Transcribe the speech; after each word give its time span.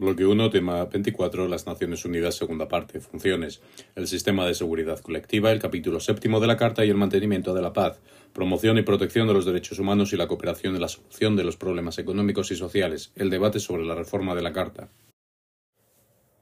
Bloque 0.00 0.24
1, 0.24 0.50
tema 0.50 0.86
24, 0.86 1.46
las 1.46 1.66
Naciones 1.66 2.04
Unidas, 2.04 2.34
segunda 2.34 2.68
parte, 2.68 3.00
funciones, 3.00 3.60
el 3.96 4.06
sistema 4.06 4.46
de 4.46 4.54
seguridad 4.54 4.98
colectiva, 5.00 5.52
el 5.52 5.60
capítulo 5.60 6.00
séptimo 6.00 6.40
de 6.40 6.46
la 6.46 6.56
Carta 6.56 6.84
y 6.84 6.88
el 6.88 6.96
mantenimiento 6.96 7.52
de 7.52 7.62
la 7.62 7.72
paz, 7.72 8.00
promoción 8.32 8.78
y 8.78 8.82
protección 8.82 9.28
de 9.28 9.34
los 9.34 9.44
derechos 9.44 9.78
humanos 9.78 10.12
y 10.12 10.16
la 10.16 10.26
cooperación 10.26 10.74
en 10.74 10.80
la 10.80 10.88
solución 10.88 11.36
de 11.36 11.44
los 11.44 11.56
problemas 11.56 11.98
económicos 11.98 12.50
y 12.50 12.56
sociales, 12.56 13.12
el 13.14 13.28
debate 13.28 13.60
sobre 13.60 13.84
la 13.84 13.94
reforma 13.94 14.34
de 14.34 14.42
la 14.42 14.52
Carta. 14.52 14.88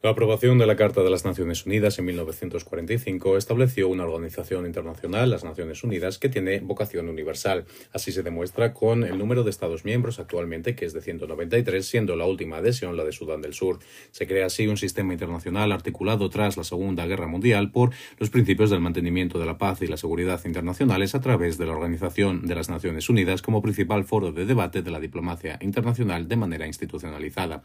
La 0.00 0.10
aprobación 0.10 0.58
de 0.58 0.66
la 0.66 0.76
Carta 0.76 1.02
de 1.02 1.10
las 1.10 1.24
Naciones 1.24 1.66
Unidas 1.66 1.98
en 1.98 2.04
1945 2.04 3.36
estableció 3.36 3.88
una 3.88 4.04
organización 4.04 4.64
internacional, 4.64 5.28
las 5.28 5.42
Naciones 5.42 5.82
Unidas, 5.82 6.18
que 6.18 6.28
tiene 6.28 6.60
vocación 6.60 7.08
universal. 7.08 7.64
Así 7.92 8.12
se 8.12 8.22
demuestra 8.22 8.72
con 8.72 9.02
el 9.02 9.18
número 9.18 9.42
de 9.42 9.50
Estados 9.50 9.84
miembros 9.84 10.20
actualmente, 10.20 10.76
que 10.76 10.84
es 10.84 10.92
de 10.92 11.00
193, 11.00 11.84
siendo 11.84 12.14
la 12.14 12.26
última 12.26 12.58
adhesión 12.58 12.96
la 12.96 13.02
de 13.02 13.10
Sudán 13.10 13.42
del 13.42 13.54
Sur. 13.54 13.80
Se 14.12 14.28
crea 14.28 14.46
así 14.46 14.68
un 14.68 14.76
sistema 14.76 15.14
internacional 15.14 15.72
articulado 15.72 16.30
tras 16.30 16.56
la 16.56 16.62
Segunda 16.62 17.04
Guerra 17.06 17.26
Mundial 17.26 17.72
por 17.72 17.90
los 18.18 18.30
principios 18.30 18.70
del 18.70 18.78
mantenimiento 18.78 19.40
de 19.40 19.46
la 19.46 19.58
paz 19.58 19.82
y 19.82 19.88
la 19.88 19.96
seguridad 19.96 20.40
internacionales 20.44 21.16
a 21.16 21.20
través 21.20 21.58
de 21.58 21.66
la 21.66 21.72
Organización 21.72 22.46
de 22.46 22.54
las 22.54 22.68
Naciones 22.68 23.08
Unidas 23.08 23.42
como 23.42 23.62
principal 23.62 24.04
foro 24.04 24.30
de 24.30 24.46
debate 24.46 24.80
de 24.82 24.92
la 24.92 25.00
diplomacia 25.00 25.58
internacional 25.60 26.28
de 26.28 26.36
manera 26.36 26.68
institucionalizada. 26.68 27.64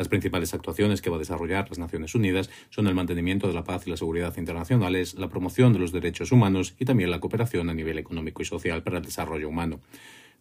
Las 0.00 0.08
principales 0.08 0.54
actuaciones 0.54 1.02
que 1.02 1.10
va 1.10 1.16
a 1.16 1.18
desarrollar 1.18 1.68
las 1.70 1.78
Naciones 1.78 2.14
Unidas 2.14 2.50
son 2.68 2.86
el 2.86 2.94
mantenimiento 2.94 3.48
de 3.48 3.54
la 3.54 3.64
paz 3.64 3.86
y 3.86 3.90
la 3.90 3.96
seguridad 3.96 4.36
internacionales, 4.36 5.14
la 5.14 5.28
promoción 5.28 5.72
de 5.72 5.78
los 5.78 5.92
derechos 5.92 6.32
humanos 6.32 6.74
y 6.78 6.84
también 6.84 7.10
la 7.10 7.20
cooperación 7.20 7.70
a 7.70 7.74
nivel 7.74 7.98
económico 7.98 8.42
y 8.42 8.44
social 8.44 8.82
para 8.82 8.98
el 8.98 9.04
desarrollo 9.04 9.48
humano. 9.48 9.80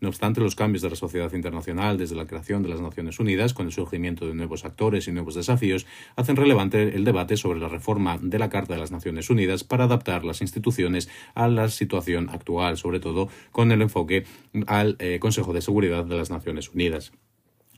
No 0.02 0.08
obstante, 0.08 0.40
los 0.40 0.56
cambios 0.56 0.82
de 0.82 0.90
la 0.90 0.96
sociedad 0.96 1.32
internacional 1.34 1.98
desde 1.98 2.16
la 2.16 2.26
creación 2.26 2.64
de 2.64 2.70
las 2.70 2.80
Naciones 2.80 3.20
Unidas, 3.20 3.54
con 3.54 3.66
el 3.66 3.74
surgimiento 3.74 4.26
de 4.26 4.34
nuevos 4.34 4.64
actores 4.64 5.08
y 5.08 5.12
nuevos 5.12 5.36
desafíos, 5.36 5.86
hacen 6.16 6.38
relevante 6.38 6.96
el 6.96 7.04
debate 7.04 7.36
sobre 7.36 7.60
la 7.60 7.68
reforma 7.68 8.18
de 8.22 8.40
la 8.40 8.50
Carta 8.50 8.74
de 8.74 8.80
las 8.80 8.92
Naciones 8.92 9.30
Unidas 9.30 9.66
para 9.66 9.84
adaptar 9.84 10.24
las 10.24 10.42
instituciones 10.42 11.10
a 11.36 11.50
la 11.50 11.68
situación 11.68 12.30
actual, 12.30 12.78
sobre 12.78 13.02
todo 13.02 13.28
con 13.52 13.74
el 13.74 13.82
enfoque 13.82 14.24
al 14.68 14.96
eh, 15.00 15.20
Consejo 15.20 15.52
de 15.52 15.62
Seguridad 15.62 16.06
de 16.06 16.16
las 16.16 16.30
Naciones 16.30 16.70
Unidas. 16.70 17.12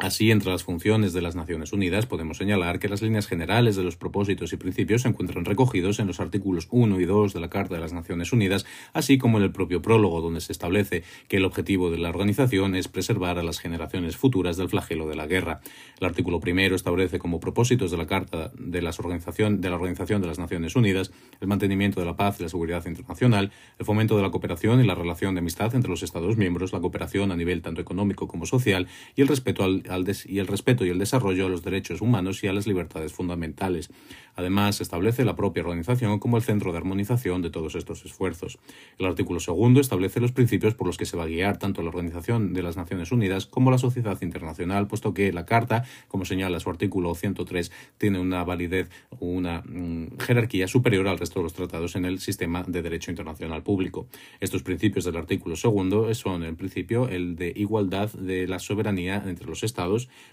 Así, 0.01 0.31
entre 0.31 0.49
las 0.49 0.63
funciones 0.63 1.13
de 1.13 1.21
las 1.21 1.35
Naciones 1.35 1.73
Unidas, 1.73 2.07
podemos 2.07 2.37
señalar 2.37 2.79
que 2.79 2.89
las 2.89 3.03
líneas 3.03 3.27
generales 3.27 3.75
de 3.75 3.83
los 3.83 3.97
propósitos 3.97 4.51
y 4.51 4.57
principios 4.57 5.03
se 5.03 5.09
encuentran 5.09 5.45
recogidos 5.45 5.99
en 5.99 6.07
los 6.07 6.19
artículos 6.19 6.67
1 6.71 6.99
y 6.99 7.05
2 7.05 7.35
de 7.35 7.39
la 7.39 7.51
Carta 7.51 7.75
de 7.75 7.81
las 7.81 7.93
Naciones 7.93 8.33
Unidas, 8.33 8.65
así 8.93 9.19
como 9.19 9.37
en 9.37 9.43
el 9.43 9.51
propio 9.51 9.83
prólogo, 9.83 10.19
donde 10.19 10.41
se 10.41 10.53
establece 10.53 11.03
que 11.27 11.37
el 11.37 11.45
objetivo 11.45 11.91
de 11.91 11.99
la 11.99 12.09
organización 12.09 12.75
es 12.75 12.87
preservar 12.87 13.37
a 13.37 13.43
las 13.43 13.59
generaciones 13.59 14.17
futuras 14.17 14.57
del 14.57 14.69
flagelo 14.69 15.07
de 15.07 15.15
la 15.15 15.27
guerra. 15.27 15.61
El 15.99 16.07
artículo 16.07 16.39
primero 16.39 16.75
establece 16.75 17.19
como 17.19 17.39
propósitos 17.39 17.91
de 17.91 17.97
la 17.97 18.07
Carta 18.07 18.51
de, 18.57 18.81
las 18.81 18.97
de 18.97 19.69
la 19.69 19.75
Organización 19.75 20.21
de 20.23 20.27
las 20.27 20.39
Naciones 20.39 20.75
Unidas 20.75 21.11
el 21.41 21.47
mantenimiento 21.47 21.99
de 21.99 22.07
la 22.07 22.15
paz 22.15 22.39
y 22.39 22.43
la 22.43 22.49
seguridad 22.49 22.83
internacional, 22.87 23.51
el 23.77 23.85
fomento 23.85 24.17
de 24.17 24.23
la 24.23 24.31
cooperación 24.31 24.83
y 24.83 24.87
la 24.87 24.95
relación 24.95 25.35
de 25.35 25.41
amistad 25.41 25.75
entre 25.75 25.91
los 25.91 26.01
Estados 26.01 26.37
miembros, 26.37 26.73
la 26.73 26.79
cooperación 26.79 27.31
a 27.31 27.35
nivel 27.35 27.61
tanto 27.61 27.81
económico 27.81 28.27
como 28.27 28.47
social 28.47 28.87
y 29.15 29.21
el 29.21 29.27
respeto 29.27 29.63
al 29.63 29.83
y 30.25 30.39
el 30.39 30.47
respeto 30.47 30.85
y 30.85 30.89
el 30.89 30.99
desarrollo 30.99 31.45
a 31.45 31.49
los 31.49 31.63
derechos 31.63 32.01
humanos 32.01 32.43
y 32.43 32.47
a 32.47 32.53
las 32.53 32.67
libertades 32.67 33.13
fundamentales. 33.13 33.89
Además, 34.35 34.79
establece 34.81 35.25
la 35.25 35.35
propia 35.35 35.63
organización 35.63 36.19
como 36.19 36.37
el 36.37 36.43
centro 36.43 36.71
de 36.71 36.77
armonización 36.77 37.41
de 37.41 37.49
todos 37.49 37.75
estos 37.75 38.05
esfuerzos. 38.05 38.59
El 38.97 39.05
artículo 39.05 39.39
segundo 39.39 39.81
establece 39.81 40.19
los 40.19 40.31
principios 40.31 40.73
por 40.73 40.87
los 40.87 40.97
que 40.97 41.05
se 41.05 41.17
va 41.17 41.23
a 41.23 41.27
guiar 41.27 41.57
tanto 41.57 41.81
la 41.81 41.89
Organización 41.89 42.53
de 42.53 42.63
las 42.63 42.77
Naciones 42.77 43.11
Unidas 43.11 43.45
como 43.45 43.71
la 43.71 43.77
sociedad 43.77 44.19
internacional, 44.21 44.87
puesto 44.87 45.13
que 45.13 45.33
la 45.33 45.45
Carta, 45.45 45.83
como 46.07 46.25
señala 46.25 46.59
su 46.59 46.69
artículo 46.69 47.13
103, 47.13 47.71
tiene 47.97 48.19
una 48.19 48.43
validez 48.43 48.89
una 49.19 49.61
mm, 49.61 50.17
jerarquía 50.19 50.67
superior 50.67 51.07
al 51.07 51.19
resto 51.19 51.39
de 51.39 51.43
los 51.43 51.53
tratados 51.53 51.95
en 51.95 52.05
el 52.05 52.19
sistema 52.19 52.63
de 52.63 52.81
derecho 52.81 53.11
internacional 53.11 53.63
público. 53.63 54.07
Estos 54.39 54.63
principios 54.63 55.05
del 55.05 55.17
artículo 55.17 55.55
segundo 55.55 56.13
son, 56.13 56.43
en 56.43 56.55
principio, 56.55 57.09
el 57.09 57.35
de 57.35 57.53
igualdad 57.55 58.11
de 58.13 58.47
la 58.47 58.59
soberanía 58.59 59.23
entre 59.25 59.45
los 59.45 59.63
Estados, 59.63 59.80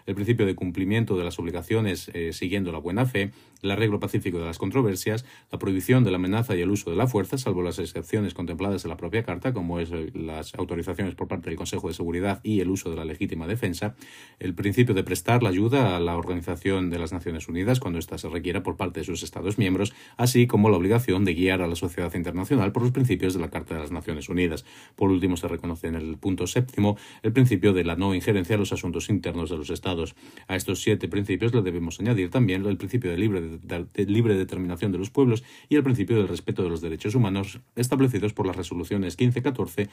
el 0.07 0.15
principio 0.15 0.47
de 0.47 0.55
cumplimiento 0.55 1.17
de 1.17 1.25
las 1.25 1.39
obligaciones 1.39 2.11
eh, 2.15 2.33
siguiendo 2.33 2.73
la 2.73 2.79
buena 2.79 3.07
fe, 3.07 3.31
la 3.63 3.75
arreglo 3.75 4.01
pacífico 4.01 4.39
de 4.39 4.45
las 4.45 4.59
controversias, 4.59 5.25
la 5.51 5.59
prohibición 5.59 6.05
de 6.05 6.11
la 6.11 6.17
amenaza 6.17 6.57
y 6.57 6.61
el 6.61 6.71
uso 6.71 6.91
de 6.91 6.97
la 6.97 7.07
fuerza, 7.07 7.39
salvo 7.39 7.63
las 7.63 7.79
excepciones 7.79 8.35
contempladas 8.35 8.85
en 8.85 8.91
la 8.91 8.97
propia 8.97 9.23
Carta, 9.23 9.53
como 9.53 9.81
es 9.81 9.91
las 10.15 10.55
autorizaciones 10.55 11.15
por 11.15 11.29
parte 11.29 11.51
del 11.51 11.57
Consejo 11.57 11.89
de 11.89 11.95
Seguridad 11.95 12.41
y 12.43 12.61
el 12.61 12.71
uso 12.71 12.91
de 12.91 12.97
la 12.97 13.05
legítima 13.05 13.47
defensa, 13.47 13.95
el 14.39 14.55
principio 14.55 14.95
de 14.95 15.03
prestar 15.03 15.43
la 15.43 15.49
ayuda 15.49 15.97
a 15.97 16.01
la 16.01 16.17
Organización 16.17 16.91
de 16.91 16.99
las 16.99 17.13
Naciones 17.13 17.49
Unidas 17.49 17.81
cuando 17.81 17.99
ésta 17.99 18.19
se 18.19 18.29
requiera 18.29 18.63
por 18.63 18.77
parte 18.77 19.01
de 19.01 19.07
sus 19.07 19.23
Estados 19.23 19.59
miembros, 19.59 19.93
así 20.17 20.47
como 20.47 20.71
la 20.71 20.77
obligación 20.77 21.25
de 21.25 21.35
guiar 21.35 21.63
a 21.63 21.67
la 21.67 21.77
sociedad 21.77 22.15
internacional 22.15 22.73
por 22.73 22.83
los 22.83 22.93
principios 22.93 23.35
de 23.35 23.41
la 23.41 23.51
Carta 23.51 23.75
de 23.75 23.81
las 23.81 23.93
Naciones 23.93 24.29
Unidas. 24.29 24.65
Por 24.97 25.11
último, 25.11 25.37
se 25.37 25.49
reconoce 25.49 25.89
en 25.89 25.95
el 25.95 26.17
punto 26.19 26.47
séptimo 26.47 26.97
el 27.23 27.33
principio 27.33 27.73
de 27.73 27.85
la 27.85 27.97
no 27.97 28.15
injerencia 28.15 28.55
en 28.55 28.61
los 28.61 28.73
asuntos 28.73 29.09
internos 29.09 29.28
de 29.33 29.57
los 29.57 29.71
Estados. 29.71 30.15
A 30.47 30.57
estos 30.57 30.81
siete 30.81 31.09
principios 31.09 31.55
le 31.55 31.63
debemos 31.63 32.01
añadir 32.01 32.31
también 32.31 32.65
el 32.65 32.77
principio 32.77 33.11
de 33.11 33.19
libre 33.19 33.41
de 33.41 34.07
libre 34.07 34.35
determinación 34.35 34.93
de 34.93 34.99
los 34.99 35.11
pueblos 35.11 35.45
y 35.69 35.77
el 35.77 35.83
principio 35.83 36.17
del 36.17 36.29
respeto 36.29 36.63
de 36.63 36.71
los 36.71 36.81
derechos 36.81 37.15
humanos 37.15 37.61
establecidos 37.77 38.33
por 38.33 38.47
las 38.47 38.57
resoluciones 38.57 39.19
1514 39.19 39.89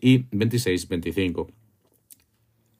y 0.00 0.18
2625. 0.32 1.69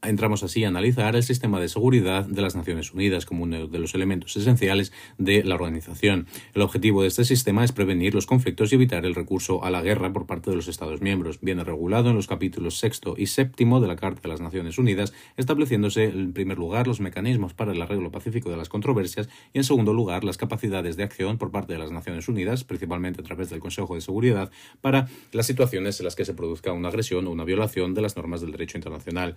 Entramos 0.02 0.42
así 0.42 0.64
a 0.64 0.68
analizar 0.68 1.14
el 1.14 1.22
sistema 1.22 1.60
de 1.60 1.68
seguridad 1.68 2.24
de 2.24 2.40
las 2.40 2.56
Naciones 2.56 2.90
Unidas 2.94 3.26
como 3.26 3.42
uno 3.42 3.66
de 3.66 3.78
los 3.78 3.94
elementos 3.94 4.34
esenciales 4.34 4.92
de 5.18 5.44
la 5.44 5.56
organización. 5.56 6.26
El 6.54 6.62
objetivo 6.62 7.02
de 7.02 7.08
este 7.08 7.26
sistema 7.26 7.64
es 7.64 7.72
prevenir 7.72 8.14
los 8.14 8.24
conflictos 8.24 8.72
y 8.72 8.76
evitar 8.76 9.04
el 9.04 9.14
recurso 9.14 9.62
a 9.62 9.70
la 9.70 9.82
guerra 9.82 10.10
por 10.10 10.24
parte 10.24 10.48
de 10.48 10.56
los 10.56 10.68
Estados 10.68 11.02
miembros. 11.02 11.40
Viene 11.42 11.64
regulado 11.64 12.08
en 12.08 12.16
los 12.16 12.28
capítulos 12.28 12.78
sexto 12.78 13.14
y 13.18 13.26
séptimo 13.26 13.78
de 13.78 13.88
la 13.88 13.96
Carta 13.96 14.22
de 14.22 14.28
las 14.28 14.40
Naciones 14.40 14.78
Unidas, 14.78 15.12
estableciéndose 15.36 16.04
en 16.04 16.32
primer 16.32 16.56
lugar 16.56 16.86
los 16.86 17.00
mecanismos 17.00 17.52
para 17.52 17.72
el 17.72 17.82
arreglo 17.82 18.10
pacífico 18.10 18.50
de 18.50 18.56
las 18.56 18.70
controversias 18.70 19.28
y 19.52 19.58
en 19.58 19.64
segundo 19.64 19.92
lugar 19.92 20.24
las 20.24 20.38
capacidades 20.38 20.96
de 20.96 21.02
acción 21.02 21.36
por 21.36 21.50
parte 21.50 21.74
de 21.74 21.78
las 21.78 21.92
Naciones 21.92 22.26
Unidas, 22.26 22.64
principalmente 22.64 23.20
a 23.20 23.24
través 23.24 23.50
del 23.50 23.60
Consejo 23.60 23.96
de 23.96 24.00
Seguridad, 24.00 24.50
para 24.80 25.08
las 25.32 25.46
situaciones 25.46 26.00
en 26.00 26.04
las 26.04 26.16
que 26.16 26.24
se 26.24 26.32
produzca 26.32 26.72
una 26.72 26.88
agresión 26.88 27.26
o 27.26 27.30
una 27.30 27.44
violación 27.44 27.92
de 27.92 28.00
las 28.00 28.16
normas 28.16 28.40
del 28.40 28.52
derecho 28.52 28.78
internacional. 28.78 29.36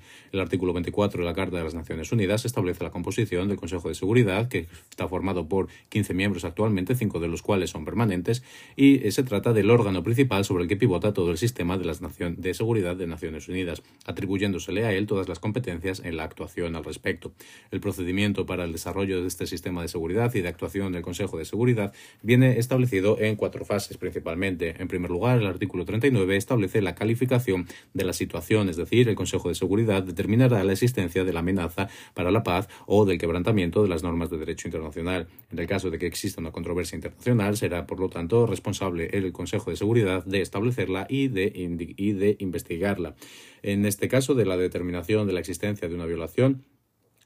Artículo 0.53 0.74
24 0.74 1.24
de 1.24 1.25
la 1.25 1.34
Carta 1.34 1.58
de 1.58 1.64
las 1.64 1.74
Naciones 1.74 2.12
Unidas 2.12 2.46
establece 2.46 2.84
la 2.84 2.91
composición 2.91 3.47
del 3.47 3.58
Consejo 3.58 3.90
de 3.90 3.96
Seguridad, 3.96 4.50
que 4.50 4.68
está 4.88 5.08
formado 5.08 5.47
por 5.47 5.68
15 5.90 6.14
miembros 6.14 6.46
actualmente, 6.46 6.94
cinco 6.94 7.19
de 7.19 7.28
los 7.28 7.41
cuales 7.41 7.72
son 7.72 7.86
permanentes, 7.86 8.44
y 8.75 9.00
se 9.09 9.24
trata 9.24 9.52
del 9.52 9.72
órgano 9.72 10.03
principal 10.03 10.46
sobre 10.46 10.62
el 10.62 10.69
que 10.69 10.78
pivota 10.78 11.12
todo 11.12 11.31
el 11.31 11.40
sistema 11.40 11.80
de, 11.80 11.86
las 11.86 12.02
de 12.02 12.53
seguridad 12.53 12.96
de 12.96 13.08
Naciones 13.08 13.50
Unidas, 13.50 13.81
atribuyéndosele 14.06 14.86
a 14.86 14.94
él 14.94 15.08
todas 15.08 15.28
las 15.28 15.40
competencias 15.40 16.03
en 16.06 16.18
la 16.18 16.24
actuación 16.24 16.75
al 16.75 16.84
respecto. 16.84 17.31
El 17.72 17.80
procedimiento 17.80 18.46
para 18.46 18.64
el 18.64 18.74
desarrollo 18.74 19.22
de 19.22 19.28
este 19.28 19.47
sistema 19.47 19.81
de 19.81 19.88
seguridad 19.88 20.35
y 20.35 20.41
de 20.41 20.50
actuación 20.50 20.94
del 20.94 21.02
Consejo 21.02 21.40
de 21.40 21.46
Seguridad 21.46 21.94
viene 22.22 22.59
establecido 22.59 23.20
en 23.20 23.38
cuatro 23.38 23.66
fases 23.66 23.97
principalmente. 23.97 24.75
En 24.80 24.88
primer 24.88 25.09
lugar, 25.09 25.40
el 25.40 25.47
artículo 25.47 25.84
39 25.84 26.38
establece 26.38 26.80
la 26.84 26.94
calificación 26.94 27.68
de 27.96 28.06
la 28.06 28.14
situación, 28.14 28.70
es 28.70 28.78
decir, 28.78 29.09
el 29.09 29.16
Consejo 29.16 29.50
de 29.50 29.56
Seguridad 29.56 30.03
determina 30.03 30.42
la 30.49 30.71
existencia 30.71 31.23
de 31.23 31.33
la 31.33 31.39
amenaza 31.39 31.89
para 32.13 32.31
la 32.31 32.43
paz 32.43 32.67
o 32.85 33.05
del 33.05 33.17
quebrantamiento 33.17 33.83
de 33.83 33.89
las 33.89 34.03
normas 34.03 34.29
de 34.29 34.37
derecho 34.37 34.67
internacional. 34.67 35.27
En 35.51 35.59
el 35.59 35.67
caso 35.67 35.89
de 35.89 35.99
que 35.99 36.07
exista 36.07 36.41
una 36.41 36.51
controversia 36.51 36.95
internacional, 36.95 37.57
será, 37.57 37.85
por 37.85 37.99
lo 37.99 38.09
tanto, 38.09 38.45
responsable 38.45 39.09
el 39.13 39.31
Consejo 39.31 39.71
de 39.71 39.77
Seguridad 39.77 40.25
de 40.25 40.41
establecerla 40.41 41.05
y 41.09 41.27
de, 41.27 41.51
y 41.55 42.13
de 42.13 42.35
investigarla. 42.39 43.15
En 43.61 43.85
este 43.85 44.07
caso, 44.07 44.33
de 44.35 44.45
la 44.45 44.57
determinación 44.57 45.27
de 45.27 45.33
la 45.33 45.39
existencia 45.39 45.87
de 45.87 45.95
una 45.95 46.05
violación, 46.05 46.66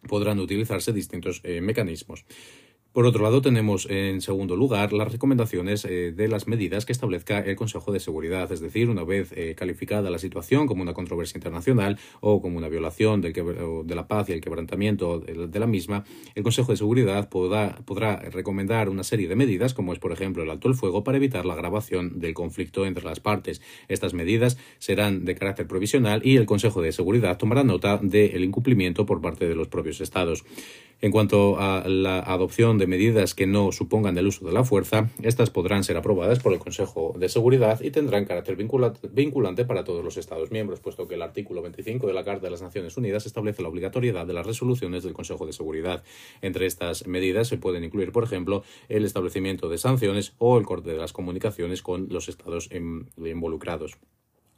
podrán 0.07 0.39
utilizarse 0.39 0.93
distintos 0.93 1.41
eh, 1.43 1.61
mecanismos. 1.61 2.25
Por 2.97 3.05
otro 3.05 3.21
lado, 3.21 3.43
tenemos 3.43 3.87
en 3.91 4.21
segundo 4.21 4.55
lugar 4.55 4.91
las 4.91 5.11
recomendaciones 5.11 5.85
eh, 5.85 6.11
de 6.11 6.27
las 6.27 6.47
medidas 6.47 6.83
que 6.83 6.93
establezca 6.93 7.39
el 7.41 7.55
Consejo 7.55 7.91
de 7.91 7.99
Seguridad, 7.99 8.51
es 8.51 8.59
decir, 8.59 8.89
una 8.89 9.03
vez 9.03 9.31
eh, 9.35 9.53
calificada 9.55 10.09
la 10.09 10.17
situación 10.17 10.65
como 10.65 10.81
una 10.81 10.95
controversia 10.95 11.37
internacional 11.37 11.99
o 12.21 12.41
como 12.41 12.57
una 12.57 12.69
violación 12.69 13.21
de 13.21 13.95
la 13.95 14.07
paz 14.07 14.29
y 14.29 14.31
el 14.31 14.41
quebrantamiento 14.41 15.19
de 15.19 15.59
la 15.59 15.67
misma, 15.67 16.05
el 16.33 16.41
Consejo 16.41 16.71
de 16.71 16.77
Seguridad 16.79 17.29
podrá, 17.29 17.75
podrá 17.85 18.15
recomendar 18.15 18.89
una 18.89 19.03
serie 19.03 19.27
de 19.27 19.35
medidas, 19.35 19.75
como 19.75 19.93
es, 19.93 19.99
por 19.99 20.11
ejemplo, 20.11 20.41
el 20.41 20.49
alto 20.49 20.67
el 20.67 20.73
fuego, 20.73 21.03
para 21.03 21.17
evitar 21.17 21.45
la 21.45 21.53
agravación 21.53 22.19
del 22.19 22.33
conflicto 22.33 22.87
entre 22.87 23.05
las 23.05 23.19
partes. 23.19 23.61
Estas 23.89 24.15
medidas 24.15 24.57
serán 24.79 25.23
de 25.23 25.35
carácter 25.35 25.67
provisional 25.67 26.21
y 26.25 26.37
el 26.37 26.47
Consejo 26.47 26.81
de 26.81 26.91
Seguridad 26.91 27.37
tomará 27.37 27.63
nota 27.63 27.99
del 28.01 28.43
incumplimiento 28.43 29.05
por 29.05 29.21
parte 29.21 29.47
de 29.47 29.53
los 29.53 29.67
propios 29.67 30.01
Estados. 30.01 30.43
En 30.99 31.11
cuanto 31.11 31.59
a 31.59 31.87
la 31.87 32.19
adopción 32.19 32.79
de 32.79 32.87
medidas 32.87 33.35
que 33.35 33.45
no 33.45 33.71
supongan 33.71 34.17
el 34.17 34.25
uso 34.25 34.47
de 34.47 34.51
la 34.51 34.63
fuerza, 34.63 35.11
estas 35.21 35.51
podrán 35.51 35.83
ser 35.83 35.95
aprobadas 35.95 36.39
por 36.39 36.53
el 36.53 36.59
Consejo 36.59 37.13
de 37.19 37.29
Seguridad 37.29 37.79
y 37.81 37.91
tendrán 37.91 38.25
carácter 38.25 38.55
vinculante 38.55 39.65
para 39.65 39.83
todos 39.83 40.03
los 40.03 40.17
Estados 40.17 40.49
miembros, 40.49 40.79
puesto 40.79 41.07
que 41.07 41.13
el 41.13 41.21
artículo 41.21 41.61
25 41.61 42.07
de 42.07 42.13
la 42.13 42.23
Carta 42.23 42.45
de 42.45 42.49
las 42.49 42.63
Naciones 42.63 42.97
Unidas 42.97 43.27
establece 43.27 43.61
la 43.61 43.69
obligatoriedad 43.69 44.25
de 44.25 44.33
las 44.33 44.47
resoluciones 44.47 45.03
del 45.03 45.13
Consejo 45.13 45.45
de 45.45 45.53
Seguridad. 45.53 46.03
Entre 46.41 46.65
estas 46.65 47.05
medidas 47.05 47.47
se 47.47 47.57
pueden 47.57 47.83
incluir, 47.83 48.11
por 48.11 48.23
ejemplo, 48.23 48.63
el 48.89 49.05
establecimiento 49.05 49.69
de 49.69 49.77
sanciones 49.77 50.33
o 50.39 50.57
el 50.57 50.65
corte 50.65 50.89
de 50.89 50.97
las 50.97 51.13
comunicaciones 51.13 51.83
con 51.83 52.07
los 52.09 52.27
Estados 52.27 52.69
involucrados. 52.71 53.99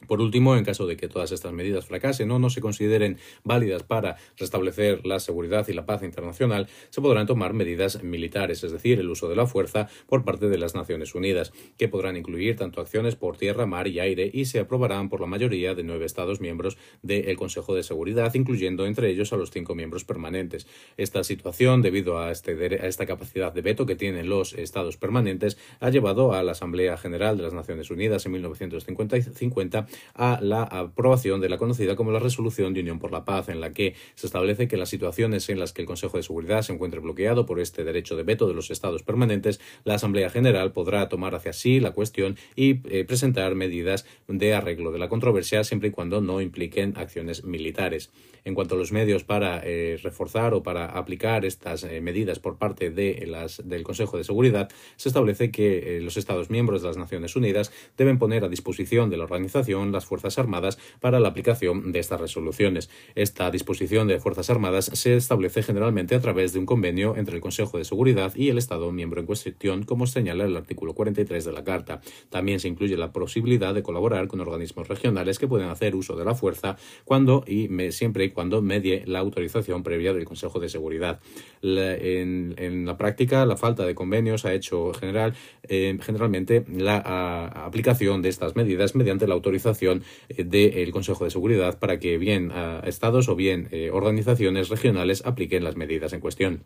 Por 0.06 0.20
último, 0.20 0.56
en 0.56 0.64
caso 0.64 0.86
de 0.86 0.96
que 0.96 1.08
todas 1.08 1.30
estas 1.30 1.52
medidas 1.52 1.86
fracasen 1.86 2.30
o 2.30 2.38
no 2.38 2.50
se 2.50 2.60
consideren 2.60 3.18
válidas 3.44 3.82
para 3.82 4.16
restablecer 4.36 5.06
la 5.06 5.20
seguridad 5.20 5.68
y 5.68 5.72
la 5.72 5.86
paz 5.86 6.02
internacional, 6.02 6.68
se 6.88 7.00
podrán 7.00 7.26
tomar 7.26 7.52
medidas 7.52 8.02
militares, 8.02 8.64
es 8.64 8.72
decir, 8.72 8.98
el 8.98 9.10
uso 9.10 9.28
de 9.28 9.36
la 9.36 9.46
fuerza 9.46 9.88
por 10.06 10.24
parte 10.24 10.48
de 10.48 10.58
las 10.58 10.74
Naciones 10.74 11.14
Unidas, 11.14 11.52
que 11.76 11.88
podrán 11.88 12.16
incluir 12.16 12.56
tanto 12.56 12.80
acciones 12.80 13.14
por 13.14 13.36
tierra, 13.36 13.66
mar 13.66 13.88
y 13.88 14.00
aire 14.00 14.30
y 14.32 14.46
se 14.46 14.60
aprobarán 14.60 15.08
por 15.08 15.20
la 15.20 15.26
mayoría 15.26 15.74
de 15.74 15.82
nueve 15.82 16.06
Estados 16.06 16.40
miembros 16.40 16.78
del 17.02 17.36
Consejo 17.36 17.74
de 17.74 17.82
Seguridad, 17.82 18.34
incluyendo 18.34 18.86
entre 18.86 19.10
ellos 19.10 19.32
a 19.32 19.36
los 19.36 19.50
cinco 19.50 19.74
miembros 19.74 20.04
permanentes. 20.04 20.66
Esta 20.96 21.22
situación, 21.24 21.82
debido 21.82 22.18
a, 22.18 22.30
este, 22.30 22.86
esta 22.86 23.06
capacidad 23.06 23.52
de 23.52 23.62
veto 23.62 23.86
que 23.86 23.96
tienen 23.96 24.28
los 24.28 24.54
Estados 24.54 24.96
permanentes, 24.96 25.58
ha 25.80 25.90
llevado 25.90 26.32
a 26.32 26.42
la 26.42 26.52
Asamblea 26.52 26.96
General 26.96 27.36
de 27.36 27.42
las 27.42 27.52
Naciones 27.52 27.90
Unidas 27.90 28.24
en 28.26 28.32
1950 28.32 29.86
a 30.14 30.38
la 30.40 30.62
aprobación 30.62 31.40
de 31.40 31.48
la 31.48 31.58
conocida 31.58 31.96
como 31.96 32.12
la 32.12 32.18
Resolución 32.18 32.74
de 32.74 32.80
Unión 32.80 32.98
por 32.98 33.12
la 33.12 33.24
Paz, 33.24 33.48
en 33.48 33.60
la 33.60 33.72
que 33.72 33.94
se 34.14 34.26
establece 34.26 34.68
que 34.68 34.76
las 34.76 34.88
situaciones 34.88 35.48
en 35.48 35.58
las 35.58 35.72
que 35.72 35.82
el 35.82 35.86
Consejo 35.86 36.16
de 36.16 36.22
Seguridad 36.22 36.62
se 36.62 36.72
encuentre 36.72 37.00
bloqueado 37.00 37.46
por 37.46 37.60
este 37.60 37.84
derecho 37.84 38.16
de 38.16 38.22
veto 38.22 38.48
de 38.48 38.54
los 38.54 38.70
Estados 38.70 39.02
permanentes, 39.02 39.60
la 39.84 39.94
Asamblea 39.94 40.30
General 40.30 40.72
podrá 40.72 41.08
tomar 41.08 41.34
hacia 41.34 41.52
sí 41.52 41.80
la 41.80 41.92
cuestión 41.92 42.36
y 42.56 42.80
eh, 42.88 43.04
presentar 43.04 43.54
medidas 43.54 44.06
de 44.28 44.54
arreglo 44.54 44.92
de 44.92 44.98
la 44.98 45.08
controversia 45.08 45.64
siempre 45.64 45.88
y 45.88 45.92
cuando 45.92 46.20
no 46.20 46.40
impliquen 46.40 46.94
acciones 46.96 47.44
militares. 47.44 48.10
En 48.44 48.54
cuanto 48.54 48.74
a 48.74 48.78
los 48.78 48.90
medios 48.90 49.22
para 49.22 49.60
eh, 49.64 49.98
reforzar 50.02 50.54
o 50.54 50.62
para 50.62 50.86
aplicar 50.86 51.44
estas 51.44 51.84
eh, 51.84 52.00
medidas 52.00 52.38
por 52.38 52.56
parte 52.56 52.90
de 52.90 53.26
las, 53.26 53.68
del 53.68 53.82
Consejo 53.82 54.16
de 54.16 54.24
Seguridad, 54.24 54.70
se 54.96 55.08
establece 55.08 55.50
que 55.50 56.00
los 56.02 56.16
Estados 56.16 56.50
miembros 56.50 56.82
de 56.82 56.88
las 56.88 56.96
Naciones 56.96 57.36
Unidas 57.36 57.72
deben 57.96 58.18
poner 58.18 58.44
a 58.44 58.48
disposición 58.48 59.10
de 59.10 59.16
la 59.16 59.24
organización 59.24 59.79
las 59.88 60.04
Fuerzas 60.04 60.38
Armadas 60.38 60.78
para 61.00 61.20
la 61.20 61.28
aplicación 61.28 61.92
de 61.92 61.98
estas 61.98 62.20
resoluciones. 62.20 62.90
Esta 63.14 63.50
disposición 63.50 64.08
de 64.08 64.20
Fuerzas 64.20 64.50
Armadas 64.50 64.90
se 64.92 65.16
establece 65.16 65.62
generalmente 65.62 66.14
a 66.14 66.20
través 66.20 66.52
de 66.52 66.58
un 66.58 66.66
convenio 66.66 67.16
entre 67.16 67.36
el 67.36 67.40
Consejo 67.40 67.78
de 67.78 67.84
Seguridad 67.84 68.34
y 68.36 68.48
el 68.48 68.58
Estado 68.58 68.92
miembro 68.92 69.20
en 69.20 69.26
cuestión, 69.26 69.84
como 69.84 70.06
señala 70.06 70.44
el 70.44 70.56
artículo 70.56 70.94
43 70.94 71.44
de 71.44 71.52
la 71.52 71.64
Carta. 71.64 72.00
También 72.28 72.60
se 72.60 72.68
incluye 72.68 72.96
la 72.96 73.12
posibilidad 73.12 73.74
de 73.74 73.82
colaborar 73.82 74.28
con 74.28 74.40
organismos 74.40 74.88
regionales 74.88 75.38
que 75.38 75.48
pueden 75.48 75.68
hacer 75.68 75.94
uso 75.94 76.16
de 76.16 76.24
la 76.24 76.34
fuerza 76.34 76.76
cuando 77.04 77.44
y 77.46 77.68
siempre 77.92 78.24
y 78.24 78.30
cuando 78.30 78.62
medie 78.62 79.04
la 79.06 79.20
autorización 79.20 79.82
previa 79.82 80.12
del 80.12 80.24
Consejo 80.24 80.60
de 80.60 80.68
Seguridad. 80.68 81.20
en, 81.62 82.84
la 82.86 82.96
práctica, 82.96 83.44
la 83.46 83.56
falta 83.56 83.84
de 83.84 83.94
convenios 83.94 84.44
ha 84.44 84.52
hecho 84.52 84.92
general, 84.94 85.34
eh, 85.62 85.98
generalmente 86.00 86.64
la 86.68 87.46
aplicación 87.46 88.22
de 88.22 88.28
estas 88.28 88.56
medidas 88.56 88.94
mediante 88.94 89.26
la 89.26 89.34
autorización 89.34 89.69
eh, 90.28 90.44
del 90.44 90.90
Consejo 90.92 91.24
de 91.24 91.30
Seguridad 91.30 91.78
para 91.78 91.98
que 91.98 92.18
bien 92.18 92.52
estados 92.84 93.28
o 93.28 93.36
bien 93.36 93.68
eh, 93.70 93.90
organizaciones 93.92 94.68
regionales 94.68 95.22
apliquen 95.24 95.64
las 95.64 95.76
medidas 95.76 96.12
en 96.12 96.20
cuestión. 96.20 96.64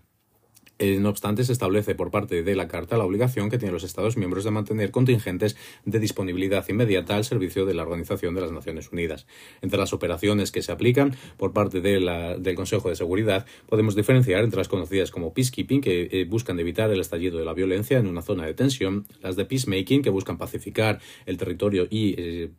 Eh, 0.81 0.99
no 0.99 1.09
obstante, 1.09 1.44
se 1.44 1.53
establece 1.53 1.94
por 1.94 2.11
parte 2.11 2.43
de 2.43 2.56
la 2.56 2.67
Carta 2.67 2.97
la 2.97 3.05
obligación 3.05 3.49
que 3.49 3.59
tienen 3.59 3.75
los 3.75 3.85
Estados 3.85 4.17
miembros 4.17 4.43
de 4.43 4.50
mantener 4.50 4.91
contingentes 4.91 5.56
de 5.85 6.00
disponibilidad 6.00 6.69
inmediata 6.69 7.15
al 7.15 7.25
servicio 7.25 7.65
de 7.65 7.75
la 7.75 7.82
Organización 7.82 8.35
de 8.35 8.41
las 8.41 8.50
Naciones 8.50 8.91
Unidas. 8.91 9.26
Entre 9.62 9.79
las 9.79 9.93
operaciones 9.93 10.50
que 10.50 10.62
se 10.62 10.73
aplican 10.73 11.15
por 11.37 11.53
parte 11.53 11.81
del 11.81 12.55
Consejo 12.56 12.88
de 12.88 12.97
Seguridad, 12.97 13.47
podemos 13.69 13.94
diferenciar 13.94 14.43
entre 14.43 14.59
las 14.59 14.69
conocidas 14.69 15.12
como 15.12 15.32
peacekeeping, 15.32 15.81
que 15.81 16.09
eh, 16.11 16.25
buscan 16.25 16.59
evitar 16.59 16.91
el 16.91 17.00
estallido 17.00 17.38
de 17.38 17.44
la 17.44 17.55
violencia 17.55 17.99
en 17.99 18.09
una 18.09 18.23
zona 18.23 18.44
de 18.44 18.55
tensión, 18.55 19.06
las 19.23 19.37
de 19.37 19.44
peacemaking, 19.44 20.03
que 20.03 20.11
buscan 20.11 20.38
pacificar 20.38 21.00
el 21.26 21.37
territorio 21.37 21.87
y 21.88 22.15
eh, 22.19 22.50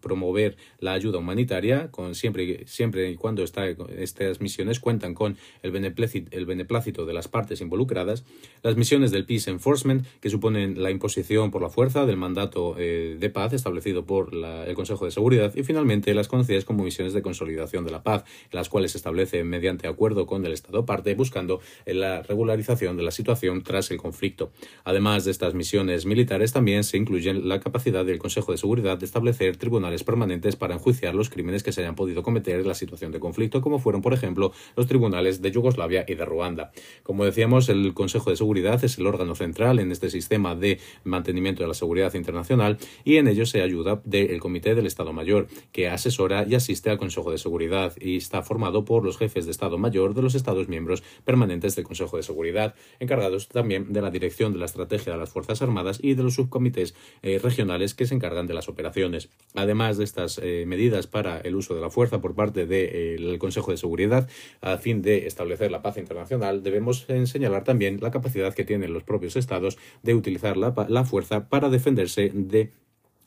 promover 0.00 0.56
la 0.80 0.92
ayuda 0.92 1.18
humanitaria, 1.18 1.90
con 1.90 2.14
siempre, 2.14 2.66
siempre 2.66 3.10
y 3.10 3.16
cuando 3.16 3.44
estas 3.44 4.40
misiones 4.40 4.80
cuentan 4.80 5.14
con 5.14 5.36
el 5.62 5.70
beneplácito 5.70 7.04
de 7.04 7.12
las 7.12 7.28
partes 7.28 7.57
involucradas, 7.60 8.24
las 8.62 8.76
misiones 8.76 9.10
del 9.10 9.24
Peace 9.24 9.50
Enforcement, 9.50 10.06
que 10.20 10.30
suponen 10.30 10.82
la 10.82 10.90
imposición 10.90 11.50
por 11.50 11.62
la 11.62 11.70
fuerza 11.70 12.06
del 12.06 12.16
mandato 12.16 12.74
eh, 12.78 13.16
de 13.18 13.30
paz 13.30 13.52
establecido 13.52 14.04
por 14.04 14.34
el 14.34 14.74
Consejo 14.74 15.04
de 15.04 15.10
Seguridad, 15.10 15.52
y 15.54 15.62
finalmente 15.62 16.14
las 16.14 16.28
conocidas 16.28 16.64
como 16.64 16.84
misiones 16.84 17.12
de 17.12 17.22
consolidación 17.22 17.84
de 17.84 17.90
la 17.90 18.02
paz, 18.02 18.24
las 18.52 18.68
cuales 18.68 18.92
se 18.92 18.98
establecen 18.98 19.46
mediante 19.48 19.86
acuerdo 19.86 20.26
con 20.26 20.44
el 20.44 20.52
Estado 20.52 20.84
parte, 20.84 21.14
buscando 21.14 21.60
la 21.86 22.22
regularización 22.22 22.96
de 22.96 23.02
la 23.02 23.10
situación 23.10 23.62
tras 23.62 23.90
el 23.90 23.98
conflicto. 23.98 24.50
Además 24.84 25.24
de 25.24 25.30
estas 25.30 25.54
misiones 25.54 26.06
militares, 26.06 26.52
también 26.52 26.84
se 26.84 26.96
incluye 26.96 27.34
la 27.34 27.60
capacidad 27.60 28.04
del 28.04 28.18
Consejo 28.18 28.52
de 28.52 28.58
Seguridad 28.58 28.98
de 28.98 29.06
establecer 29.06 29.56
tribunales 29.56 30.04
permanentes 30.04 30.56
para 30.56 30.74
enjuiciar 30.74 31.14
los 31.14 31.30
crímenes 31.30 31.62
que 31.62 31.72
se 31.72 31.82
hayan 31.82 31.94
podido 31.94 32.22
cometer 32.22 32.60
en 32.60 32.68
la 32.68 32.74
situación 32.74 33.12
de 33.12 33.20
conflicto, 33.20 33.60
como 33.60 33.78
fueron, 33.78 34.02
por 34.02 34.14
ejemplo, 34.14 34.52
los 34.76 34.86
tribunales 34.86 35.42
de 35.42 35.50
Yugoslavia 35.50 36.04
y 36.06 36.14
de 36.14 36.24
Ruanda. 36.24 36.70
Como 37.02 37.24
decíamos, 37.24 37.47
el 37.48 37.94
Consejo 37.94 38.28
de 38.28 38.36
Seguridad 38.36 38.84
es 38.84 38.98
el 38.98 39.06
órgano 39.06 39.34
central 39.34 39.78
en 39.78 39.90
este 39.90 40.10
sistema 40.10 40.54
de 40.54 40.78
mantenimiento 41.02 41.62
de 41.62 41.68
la 41.68 41.74
seguridad 41.74 42.12
internacional 42.12 42.76
y 43.04 43.16
en 43.16 43.26
ello 43.26 43.46
se 43.46 43.62
ayuda 43.62 44.02
del 44.04 44.38
Comité 44.38 44.74
del 44.74 44.86
Estado 44.86 45.14
Mayor, 45.14 45.48
que 45.72 45.88
asesora 45.88 46.44
y 46.46 46.54
asiste 46.54 46.90
al 46.90 46.98
Consejo 46.98 47.30
de 47.30 47.38
Seguridad 47.38 47.94
y 47.98 48.18
está 48.18 48.42
formado 48.42 48.84
por 48.84 49.02
los 49.02 49.16
jefes 49.16 49.46
de 49.46 49.50
Estado 49.50 49.78
Mayor 49.78 50.14
de 50.14 50.20
los 50.20 50.34
Estados 50.34 50.68
miembros 50.68 51.02
permanentes 51.24 51.74
del 51.74 51.86
Consejo 51.86 52.18
de 52.18 52.22
Seguridad, 52.22 52.74
encargados 53.00 53.48
también 53.48 53.94
de 53.94 54.02
la 54.02 54.10
dirección 54.10 54.52
de 54.52 54.58
la 54.58 54.66
estrategia 54.66 55.14
de 55.14 55.18
las 55.18 55.30
Fuerzas 55.30 55.62
Armadas 55.62 56.00
y 56.02 56.14
de 56.14 56.22
los 56.24 56.34
subcomités 56.34 56.94
eh, 57.22 57.40
regionales 57.42 57.94
que 57.94 58.06
se 58.06 58.14
encargan 58.14 58.46
de 58.46 58.54
las 58.54 58.68
operaciones. 58.68 59.30
Además 59.54 59.96
de 59.96 60.04
estas 60.04 60.38
eh, 60.38 60.64
medidas 60.66 61.06
para 61.06 61.40
el 61.40 61.56
uso 61.56 61.74
de 61.74 61.80
la 61.80 61.88
fuerza 61.88 62.20
por 62.20 62.34
parte 62.34 62.66
del 62.66 63.38
Consejo 63.38 63.70
de 63.70 63.78
Seguridad, 63.78 64.28
a 64.60 64.76
fin 64.76 65.00
de 65.00 65.26
establecer 65.26 65.70
la 65.70 65.80
paz 65.80 65.96
internacional, 65.96 66.62
debemos 66.62 67.08
enseñar 67.08 67.37
señalar 67.38 67.64
también 67.64 67.98
la 68.02 68.10
capacidad 68.10 68.52
que 68.52 68.64
tienen 68.64 68.92
los 68.92 69.04
propios 69.04 69.36
estados 69.36 69.78
de 70.02 70.14
utilizar 70.14 70.56
la, 70.56 71.04
fuerza 71.04 71.48
para 71.48 71.68
defenderse 71.68 72.32
de 72.34 72.72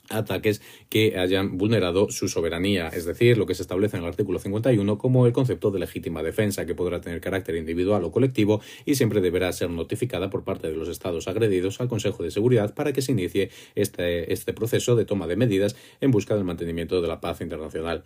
ataques 0.10 0.62
que 0.90 1.18
hayan 1.18 1.58
vulnerado 1.58 2.10
su 2.10 2.28
soberanía, 2.28 2.90
es 2.90 3.06
decir, 3.06 3.38
lo 3.38 3.46
que 3.46 3.56
se 3.56 3.62
establece 3.62 3.96
en 3.96 4.04
el 4.04 4.10
artículo 4.10 4.40
51 4.40 4.98
como 4.98 5.26
el 5.26 5.32
concepto 5.32 5.72
de 5.72 5.80
legítima 5.80 6.22
defensa, 6.22 6.66
que 6.66 6.76
podrá 6.76 7.00
tener 7.00 7.22
carácter 7.22 7.56
individual 7.56 8.04
o 8.04 8.12
colectivo 8.12 8.60
y 8.86 8.96
siempre 8.96 9.22
deberá 9.22 9.50
ser 9.54 9.70
notificada 9.70 10.30
por 10.30 10.44
parte 10.44 10.70
de 10.70 10.76
los 10.76 10.90
estados 10.90 11.30
agredidos 11.30 11.80
al 11.80 11.88
Consejo 11.88 12.24
de 12.24 12.32
Seguridad 12.32 12.74
para 12.74 12.92
que 12.92 13.02
se 13.02 13.14
inicie 13.14 13.52
este, 13.76 14.34
este 14.34 14.52
proceso 14.52 14.98
de 14.98 15.06
toma 15.06 15.28
de 15.28 15.38
medidas 15.38 15.78
en 16.02 16.12
busca 16.12 16.36
del 16.36 16.44
mantenimiento 16.44 17.02
de 17.02 17.08
la 17.08 17.22
paz 17.22 17.40
internacional. 17.40 18.04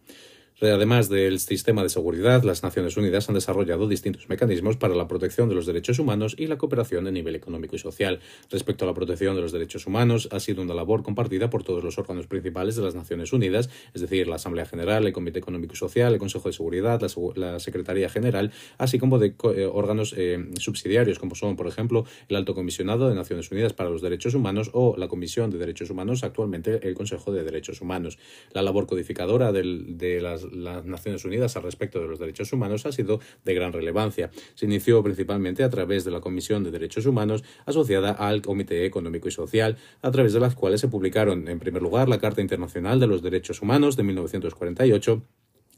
Además 0.62 1.10
del 1.10 1.40
sistema 1.40 1.84
de 1.84 1.90
seguridad, 1.90 2.44
las 2.44 2.64
Naciones 2.64 2.96
Unidas 2.96 3.28
han 3.28 3.36
desarrollado 3.36 3.90
distintos 3.90 4.30
mecanismos 4.30 4.78
para 4.78 4.96
la 4.96 5.06
protección 5.06 5.50
de 5.50 5.56
los 5.56 5.66
derechos 5.66 6.00
humanos 6.00 6.34
y 6.38 6.48
la 6.48 6.58
cooperación 6.58 7.08
a 7.08 7.12
nivel 7.12 7.36
económico 7.36 7.76
y 7.76 7.80
social. 7.80 8.22
Respecto 8.50 8.86
a 8.86 8.88
la 8.88 8.94
protección 8.94 9.36
de 9.36 9.42
los 9.42 9.52
derechos 9.52 9.86
humanos, 9.86 10.30
ha 10.32 10.40
sido 10.40 10.62
una 10.62 10.74
labor 10.74 11.04
compartida 11.04 11.50
por 11.50 11.64
todos 11.64 11.84
los 11.84 11.98
órganos 11.98 12.28
principales 12.28 12.78
de 12.78 12.84
las 12.84 12.96
Naciones 12.96 13.34
Unidas, 13.34 13.70
es 13.94 14.00
decir, 14.00 14.30
la 14.30 14.36
Asamblea 14.36 14.66
General, 14.66 15.06
el 15.06 15.12
Comité 15.12 15.40
Económico 15.40 15.74
y 15.74 15.78
Social, 15.78 16.14
el 16.14 16.20
Consejo 16.20 16.48
de 16.48 16.54
Seguridad, 16.54 17.02
la, 17.36 17.60
Secretaría 17.60 18.08
General, 18.08 18.54
así 18.78 18.98
como 18.98 19.20
de 19.20 19.36
eh, 19.56 19.70
órganos 19.70 20.14
eh, 20.16 20.52
subsidiarios, 20.58 21.20
como 21.20 21.36
son, 21.36 21.58
por 21.58 21.68
ejemplo, 21.68 22.06
el 22.30 22.36
Alto 22.38 22.56
Comisionado 22.56 23.10
de 23.10 23.16
Naciones 23.16 23.52
Unidas 23.52 23.74
para 23.74 23.90
los 23.90 24.02
Derechos 24.02 24.34
Humanos 24.36 24.70
o 24.72 24.96
la 24.98 25.10
Comisión 25.10 25.50
de 25.52 25.58
Derechos 25.58 25.90
Humanos, 25.90 26.24
actualmente 26.24 26.88
el 26.88 26.94
Consejo 26.94 27.34
de 27.34 27.44
Derechos 27.44 27.82
Humanos. 27.82 28.18
La 28.54 28.62
labor 28.62 28.88
codificadora 28.88 29.52
de 29.52 30.22
las 30.22 30.45
las 30.52 30.86
Naciones 30.86 31.26
Unidas 31.26 31.56
al 31.58 31.64
respecto 31.64 32.00
de 32.00 32.08
los 32.08 32.20
derechos 32.20 32.52
humanos 32.54 32.86
ha 32.86 32.92
sido 32.92 33.20
de 33.44 33.54
gran 33.54 33.74
relevancia. 33.74 34.30
Se 34.56 34.66
inició 34.66 35.04
principalmente 35.04 35.64
a 35.64 35.70
través 35.70 36.06
de 36.06 36.12
la 36.12 36.22
Comisión 36.22 36.64
de 36.64 36.72
Derechos 36.72 37.06
Humanos 37.06 37.44
asociada 37.66 38.12
al 38.12 38.42
Comité 38.42 38.86
Económico 38.86 39.28
y 39.28 39.32
Social, 39.32 39.78
a 40.02 40.12
través 40.12 40.34
de 40.34 40.40
las 40.40 40.56
cuales 40.56 40.82
se 40.82 40.88
publicaron, 40.88 41.48
en 41.48 41.60
primer 41.60 41.82
lugar, 41.82 42.10
la 42.10 42.20
Carta 42.20 42.42
Internacional 42.42 43.00
de 43.00 43.08
los 43.08 43.22
Derechos 43.22 43.62
Humanos 43.62 43.96
de 43.96 44.04
1948, 44.04 45.22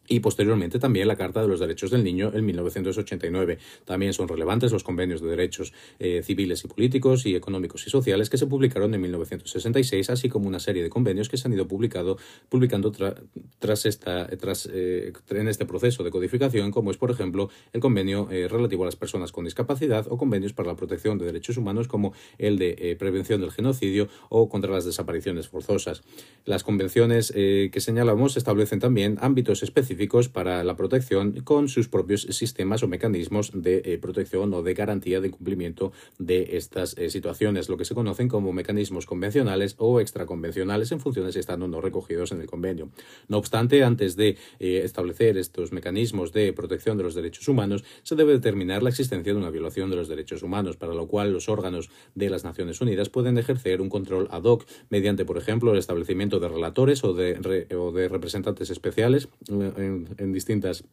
y 0.08 0.20
posteriormente 0.20 0.80
también 0.80 1.08
la 1.08 1.16
Carta 1.16 1.42
de 1.42 1.48
los 1.48 1.60
Derechos 1.60 1.92
del 1.92 2.04
Niño 2.04 2.32
en 2.34 2.46
1989. 2.46 3.58
También 3.86 4.14
son 4.14 4.28
relevantes 4.28 4.72
los 4.72 4.84
convenios 4.84 5.22
de 5.22 5.30
derechos 5.30 5.74
eh, 6.00 6.22
civiles 6.24 6.64
y 6.64 6.68
políticos 6.68 7.26
y 7.26 7.36
económicos 7.36 7.86
y 7.88 7.90
sociales 7.90 8.30
que 8.30 8.38
se 8.38 8.48
publicaron 8.48 8.94
en 8.94 9.02
1966, 9.02 10.10
así 10.10 10.30
como 10.30 10.48
una 10.48 10.60
serie 10.60 10.84
de 10.84 10.90
convenios 10.90 11.30
que 11.30 11.38
se 11.38 11.48
han 11.48 11.54
ido 11.54 11.68
publicado, 11.68 12.18
publicando 12.50 12.92
tras 13.60 13.86
esta, 13.86 14.28
tras, 14.38 14.70
eh, 14.72 15.14
en 15.30 15.48
este 15.48 15.66
proceso 15.66 16.04
de 16.04 16.12
codificación, 16.12 16.72
como 16.72 16.92
es, 16.92 16.98
por 16.98 17.12
ejemplo, 17.12 17.50
el 17.74 17.82
convenio 17.82 18.30
eh, 18.32 18.48
relativo 18.48 18.84
a 18.84 18.86
las 18.86 18.96
personas 18.96 19.32
con 19.32 19.46
discapacidad 19.46 20.08
o 20.10 20.18
convenios 20.18 20.54
para 20.54 20.70
la 20.70 20.76
protección 20.76 21.18
de 21.18 21.26
derechos 21.26 21.58
humanos, 21.58 21.88
como 21.88 22.14
el 22.38 22.58
de 22.58 22.96
prevención 22.98 23.42
del 23.42 23.52
genocidio 23.52 24.08
o 24.30 24.50
contra 24.50 24.72
las 24.72 24.86
desapariciones 24.86 25.48
forzosas. 25.48 26.04
Las 26.46 26.64
convenciones 26.64 27.32
que 27.32 27.80
señalamos 27.80 28.38
establecen 28.38 28.80
también 28.80 29.18
ámbitos 29.22 29.64
específicos 29.64 29.97
para 30.32 30.63
la 30.63 30.75
protección 30.75 31.42
con 31.42 31.68
sus 31.68 31.88
propios 31.88 32.22
sistemas 32.22 32.84
o 32.84 32.88
mecanismos 32.88 33.51
de 33.54 33.82
eh, 33.84 33.98
protección 33.98 34.54
o 34.54 34.62
de 34.62 34.74
garantía 34.74 35.22
de 35.22 35.32
cumplimiento 35.32 35.92
de 36.20 36.56
estas 36.58 36.98
eh, 36.98 37.10
situaciones, 37.10 37.68
lo 37.68 37.77
que 37.77 37.86
se 37.86 37.96
conocen 37.96 38.27
como 38.27 38.54
mecanismos 38.54 39.06
convencionales 39.06 39.75
o 39.77 40.00
extraconvencionales 40.00 40.92
en 40.92 41.00
función 41.00 41.25
de 41.25 41.34
si 41.34 41.39
están 41.39 41.62
o 41.63 41.68
no 41.68 41.82
recogidos 41.82 42.32
en 42.32 42.42
el 42.42 42.48
convenio. 42.48 42.89
No 43.27 43.38
obstante, 43.38 43.84
antes 43.84 44.16
de 44.16 44.38
eh, 44.60 44.82
establecer 44.84 45.38
estos 45.38 45.72
mecanismos 45.72 46.32
de 46.32 46.54
protección 46.54 46.98
de 46.98 47.04
los 47.04 47.16
derechos 47.16 47.48
humanos, 47.48 47.84
se 48.04 48.16
debe 48.16 48.34
determinar 48.34 48.84
la 48.84 48.89
existencia 48.89 49.34
de 49.34 49.39
una 49.39 49.50
violación 49.50 49.89
de 49.89 49.96
los 49.96 50.08
derechos 50.08 50.44
humanos, 50.44 50.77
para 50.77 50.94
lo 50.94 51.08
cual 51.08 51.34
los 51.34 51.50
órganos 51.50 51.89
de 52.16 52.30
las 52.30 52.44
Naciones 52.44 52.80
Unidas 52.82 53.10
pueden 53.10 53.38
ejercer 53.38 53.82
un 53.82 53.89
control 53.89 54.27
ad 54.32 54.44
hoc 54.44 54.66
mediante, 54.89 55.25
por 55.25 55.38
ejemplo, 55.38 55.72
el 55.72 55.80
establecimiento 55.80 56.39
de 56.39 56.48
relatores 56.50 57.04
o 57.04 57.13
de, 57.13 57.68
o 57.75 57.92
de 57.92 58.08
representantes 58.08 58.70
especiales 58.70 59.27
en, 59.50 59.87
distintas 60.34 60.84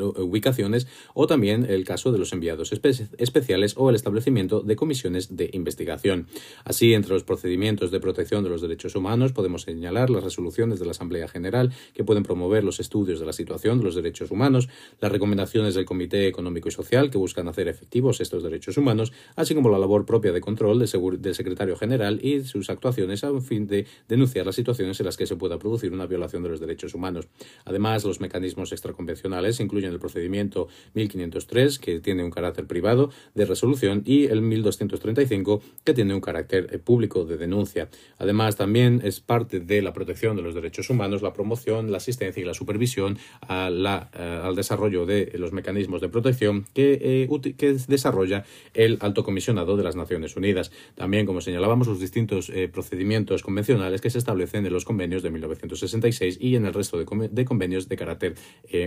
ubicaciones 0.00 0.86
o 1.14 1.26
también 1.26 1.66
el 1.68 1.84
caso 1.84 2.12
de 2.12 2.18
los 2.18 2.32
enviados 2.32 2.72
especiales 2.72 3.74
o 3.76 3.90
el 3.90 3.96
establecimiento 3.96 4.60
de 4.60 4.76
comisiones 4.76 5.36
de 5.36 5.50
investigación. 5.52 6.26
Así, 6.64 6.94
entre 6.94 7.12
los 7.12 7.24
procedimientos 7.24 7.90
de 7.90 8.00
protección 8.00 8.44
de 8.44 8.50
los 8.50 8.62
derechos 8.62 8.94
humanos 8.94 9.32
podemos 9.32 9.62
señalar 9.62 10.10
las 10.10 10.24
resoluciones 10.24 10.78
de 10.78 10.86
la 10.86 10.92
Asamblea 10.92 11.28
General 11.28 11.72
que 11.94 12.04
pueden 12.04 12.22
promover 12.22 12.64
los 12.64 12.80
estudios 12.80 13.20
de 13.20 13.26
la 13.26 13.32
situación 13.32 13.78
de 13.78 13.84
los 13.84 13.94
derechos 13.94 14.30
humanos, 14.30 14.68
las 15.00 15.12
recomendaciones 15.12 15.74
del 15.74 15.84
Comité 15.84 16.26
Económico 16.26 16.68
y 16.68 16.72
Social 16.72 17.10
que 17.10 17.18
buscan 17.18 17.48
hacer 17.48 17.68
efectivos 17.68 18.20
estos 18.20 18.42
derechos 18.42 18.76
humanos, 18.76 19.12
así 19.36 19.54
como 19.54 19.68
la 19.68 19.78
labor 19.78 20.06
propia 20.06 20.32
de 20.32 20.40
control 20.40 20.78
del 20.78 21.34
secretario 21.34 21.76
general 21.76 22.20
y 22.22 22.44
sus 22.44 22.70
actuaciones 22.70 23.24
a 23.24 23.40
fin 23.40 23.66
de 23.66 23.86
denunciar 24.08 24.46
las 24.46 24.54
situaciones 24.54 25.00
en 25.00 25.06
las 25.06 25.16
que 25.16 25.26
se 25.26 25.36
pueda 25.36 25.58
producir 25.58 25.92
una 25.92 26.06
violación 26.06 26.42
de 26.42 26.50
los 26.50 26.60
derechos 26.60 26.94
humanos. 26.94 27.28
Además, 27.64 28.04
los 28.04 28.20
mecanismos 28.20 28.72
extraconvencionales 28.72 29.60
incluyen 29.60 29.81
en 29.84 29.92
el 29.92 29.98
procedimiento 29.98 30.68
1503, 30.94 31.78
que 31.78 32.00
tiene 32.00 32.24
un 32.24 32.30
carácter 32.30 32.66
privado 32.66 33.10
de 33.34 33.44
resolución, 33.44 34.02
y 34.04 34.26
el 34.26 34.42
1235, 34.42 35.62
que 35.84 35.94
tiene 35.94 36.14
un 36.14 36.20
carácter 36.20 36.68
eh, 36.70 36.78
público 36.78 37.24
de 37.24 37.36
denuncia. 37.36 37.88
Además, 38.18 38.56
también 38.56 39.00
es 39.04 39.20
parte 39.20 39.60
de 39.60 39.82
la 39.82 39.92
protección 39.92 40.36
de 40.36 40.42
los 40.42 40.54
derechos 40.54 40.90
humanos 40.90 41.22
la 41.22 41.32
promoción, 41.32 41.90
la 41.90 41.98
asistencia 41.98 42.40
y 42.40 42.44
la 42.46 42.54
supervisión 42.54 43.18
eh, 43.48 43.48
al 43.52 44.56
desarrollo 44.56 45.06
de 45.06 45.32
los 45.38 45.52
mecanismos 45.52 46.00
de 46.00 46.08
protección 46.08 46.64
que, 46.74 46.98
eh, 47.00 47.54
que, 47.56 47.72
desarrolla 47.88 48.44
el 48.74 48.98
alto 49.00 49.24
comisionado 49.24 49.76
de 49.76 49.82
las 49.82 49.96
Naciones 49.96 50.36
Unidas. 50.36 50.70
También, 50.94 51.26
como 51.26 51.40
señalábamos, 51.40 51.86
los 51.86 52.00
distintos 52.00 52.52
procedimientos 52.72 53.42
convencionales 53.42 54.00
que 54.00 54.10
se 54.10 54.18
establecen 54.18 54.66
en 54.66 54.72
los 54.72 54.84
convenios 54.84 55.22
de 55.22 55.30
1966 55.30 56.38
y 56.40 56.56
en 56.56 56.66
el 56.66 56.74
resto 56.74 56.98
de, 56.98 57.44
convenios 57.44 57.88
de 57.88 57.96
carácter 57.96 58.34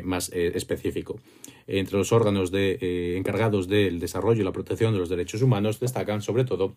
más 0.04 0.32
entre 1.68 1.98
los 1.98 2.12
órganos 2.12 2.52
eh, 2.54 3.16
encargados 3.18 3.68
del 3.68 4.00
desarrollo 4.00 4.42
y 4.42 4.46
la 4.46 4.52
protección 4.52 4.94
de 4.94 5.00
los 5.00 5.10
derechos 5.10 5.42
humanos 5.42 5.80
destacan 5.80 6.22
sobre 6.22 6.46
todo 6.46 6.76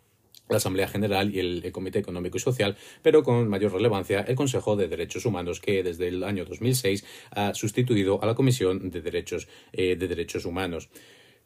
la 0.48 0.56
Asamblea 0.56 0.88
General 0.88 1.34
y 1.34 1.40
el 1.40 1.72
Comité 1.72 1.98
Económico 1.98 2.38
y 2.38 2.40
Social, 2.40 2.76
pero 3.02 3.22
con 3.22 3.48
mayor 3.48 3.72
relevancia 3.72 4.20
el 4.20 4.34
Consejo 4.34 4.76
de 4.76 4.88
Derechos 4.88 5.26
Humanos, 5.26 5.60
que 5.60 5.82
desde 5.82 6.08
el 6.08 6.24
año 6.24 6.44
2006 6.44 7.04
ha 7.32 7.54
sustituido 7.54 8.22
a 8.22 8.26
la 8.26 8.34
Comisión 8.34 8.90
de 8.90 9.02
Derechos, 9.02 9.48
eh, 9.72 9.96
de 9.96 10.08
Derechos 10.08 10.44
Humanos. 10.44 10.88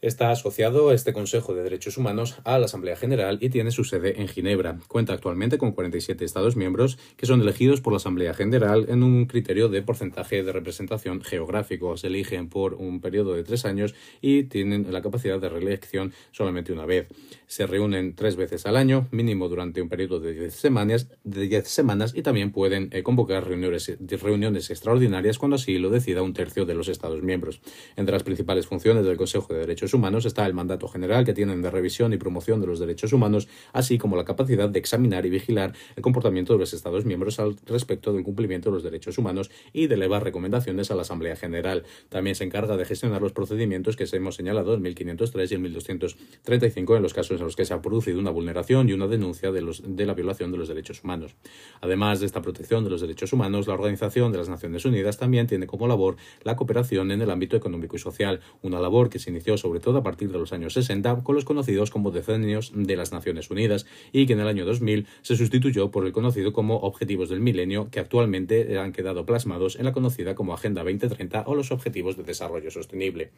Está 0.02 0.32
asociado 0.32 0.90
este 0.90 1.12
Consejo 1.12 1.54
de 1.54 1.62
Derechos 1.62 1.96
Humanos 1.96 2.34
a 2.42 2.58
la 2.58 2.64
Asamblea 2.64 2.96
General 2.96 3.38
y 3.40 3.50
tiene 3.50 3.70
su 3.70 3.84
sede 3.84 4.20
en 4.20 4.26
Ginebra. 4.26 4.80
Cuenta 4.88 5.12
actualmente 5.12 5.58
con 5.58 5.70
47 5.70 6.24
Estados 6.24 6.56
miembros 6.56 6.98
que 7.16 7.24
son 7.24 7.40
elegidos 7.40 7.80
por 7.80 7.92
la 7.92 7.98
Asamblea 7.98 8.34
General 8.34 8.86
en 8.88 9.04
un 9.04 9.26
criterio 9.26 9.68
de 9.68 9.80
porcentaje 9.80 10.42
de 10.42 10.50
representación 10.50 11.20
geográfico. 11.20 11.96
Se 11.96 12.08
eligen 12.08 12.48
por 12.48 12.74
un 12.74 13.00
periodo 13.00 13.34
de 13.34 13.44
tres 13.44 13.64
años 13.64 13.94
y 14.20 14.42
tienen 14.42 14.92
la 14.92 15.02
capacidad 15.02 15.38
de 15.38 15.48
reelección 15.48 16.12
solamente 16.32 16.72
una 16.72 16.84
vez. 16.84 17.06
Se 17.46 17.68
reúnen 17.68 18.16
tres 18.16 18.34
veces 18.34 18.66
al 18.66 18.76
año, 18.76 19.06
mínimo 19.12 19.48
durante 19.48 19.82
un 19.82 19.88
periodo 19.88 20.18
de 20.18 20.32
10 20.32 20.52
semanas, 20.52 21.10
de 21.22 21.62
semanas 21.64 22.12
y 22.16 22.22
también 22.22 22.50
pueden 22.50 22.88
eh, 22.90 23.04
convocar 23.04 23.46
reuniones, 23.46 23.96
reuniones 24.20 24.68
extraordinarias 24.70 25.38
cuando 25.38 25.54
así 25.54 25.78
lo 25.78 25.90
decida 25.90 26.22
un 26.22 26.32
tercio 26.32 26.66
de 26.66 26.74
los 26.74 26.88
Estados 26.88 27.22
miembros. 27.22 27.60
Entre 27.94 28.12
las 28.12 28.24
principales 28.24 28.66
funciones 28.66 29.04
del 29.04 29.16
Consejo 29.16 29.54
de 29.54 29.60
Derechos 29.60 29.91
Humanos 29.94 30.24
está 30.24 30.46
el 30.46 30.54
mandato 30.54 30.88
general 30.88 31.24
que 31.24 31.34
tienen 31.34 31.62
de 31.62 31.70
revisión 31.70 32.12
y 32.12 32.16
promoción 32.16 32.60
de 32.60 32.66
los 32.66 32.78
derechos 32.78 33.12
humanos, 33.12 33.48
así 33.72 33.98
como 33.98 34.16
la 34.16 34.24
capacidad 34.24 34.68
de 34.68 34.78
examinar 34.78 35.26
y 35.26 35.30
vigilar 35.30 35.74
el 35.96 36.02
comportamiento 36.02 36.52
de 36.52 36.58
los 36.58 36.72
Estados 36.72 37.04
miembros 37.04 37.38
al 37.38 37.56
respecto 37.66 38.12
del 38.12 38.24
cumplimiento 38.24 38.70
de 38.70 38.74
los 38.74 38.82
derechos 38.82 39.18
humanos 39.18 39.50
y 39.72 39.86
de 39.86 39.94
elevar 39.94 40.24
recomendaciones 40.24 40.90
a 40.90 40.94
la 40.94 41.02
Asamblea 41.02 41.36
General. 41.36 41.84
También 42.08 42.36
se 42.36 42.44
encarga 42.44 42.76
de 42.76 42.84
gestionar 42.84 43.22
los 43.22 43.32
procedimientos 43.32 43.96
que 43.96 44.06
se 44.06 44.16
hemos 44.16 44.36
señalado 44.36 44.74
en 44.74 44.82
1503 44.82 45.52
y 45.52 45.54
en 45.54 45.62
1235 45.62 46.96
en 46.96 47.02
los 47.02 47.14
casos 47.14 47.40
en 47.40 47.46
los 47.46 47.56
que 47.56 47.64
se 47.64 47.74
ha 47.74 47.82
producido 47.82 48.18
una 48.18 48.30
vulneración 48.30 48.88
y 48.88 48.92
una 48.92 49.06
denuncia 49.06 49.52
de, 49.52 49.62
de 49.84 50.06
la 50.06 50.14
violación 50.14 50.52
de 50.52 50.58
los 50.58 50.68
derechos 50.68 51.02
humanos. 51.04 51.34
Además 51.80 52.20
de 52.20 52.26
esta 52.26 52.42
protección 52.42 52.84
de 52.84 52.90
los 52.90 53.00
derechos 53.00 53.32
humanos, 53.32 53.66
la 53.66 53.74
Organización 53.74 54.32
de 54.32 54.38
las 54.38 54.48
Naciones 54.48 54.84
Unidas 54.84 55.18
también 55.18 55.46
tiene 55.46 55.66
como 55.66 55.86
labor 55.86 56.16
la 56.42 56.56
cooperación 56.56 57.10
en 57.10 57.22
el 57.22 57.30
ámbito 57.30 57.56
económico 57.56 57.96
y 57.96 57.98
social, 57.98 58.40
una 58.62 58.80
labor 58.80 59.10
que 59.10 59.18
se 59.18 59.30
inició 59.30 59.56
sobre 59.56 59.80
todo 59.82 59.98
a 59.98 60.02
partir 60.02 60.32
de 60.32 60.38
los 60.38 60.54
años 60.54 60.72
60 60.72 61.22
con 61.22 61.34
los 61.34 61.44
conocidos 61.44 61.90
como 61.90 62.10
decenios 62.10 62.72
de 62.74 62.96
las 62.96 63.12
Naciones 63.12 63.50
Unidas 63.50 63.84
y 64.12 64.24
que 64.24 64.32
en 64.32 64.40
el 64.40 64.48
año 64.48 64.64
2000 64.64 65.06
se 65.20 65.36
sustituyó 65.36 65.90
por 65.90 66.06
el 66.06 66.12
conocido 66.12 66.54
como 66.54 66.76
Objetivos 66.76 67.28
del 67.28 67.40
Milenio 67.40 67.90
que 67.90 68.00
actualmente 68.00 68.78
han 68.78 68.92
quedado 68.92 69.26
plasmados 69.26 69.76
en 69.76 69.84
la 69.84 69.92
conocida 69.92 70.34
como 70.34 70.54
Agenda 70.54 70.82
2030 70.82 71.44
o 71.46 71.54
los 71.54 71.70
Objetivos 71.70 72.16
de 72.16 72.22
Desarrollo 72.22 72.70
Sostenible. 72.70 73.30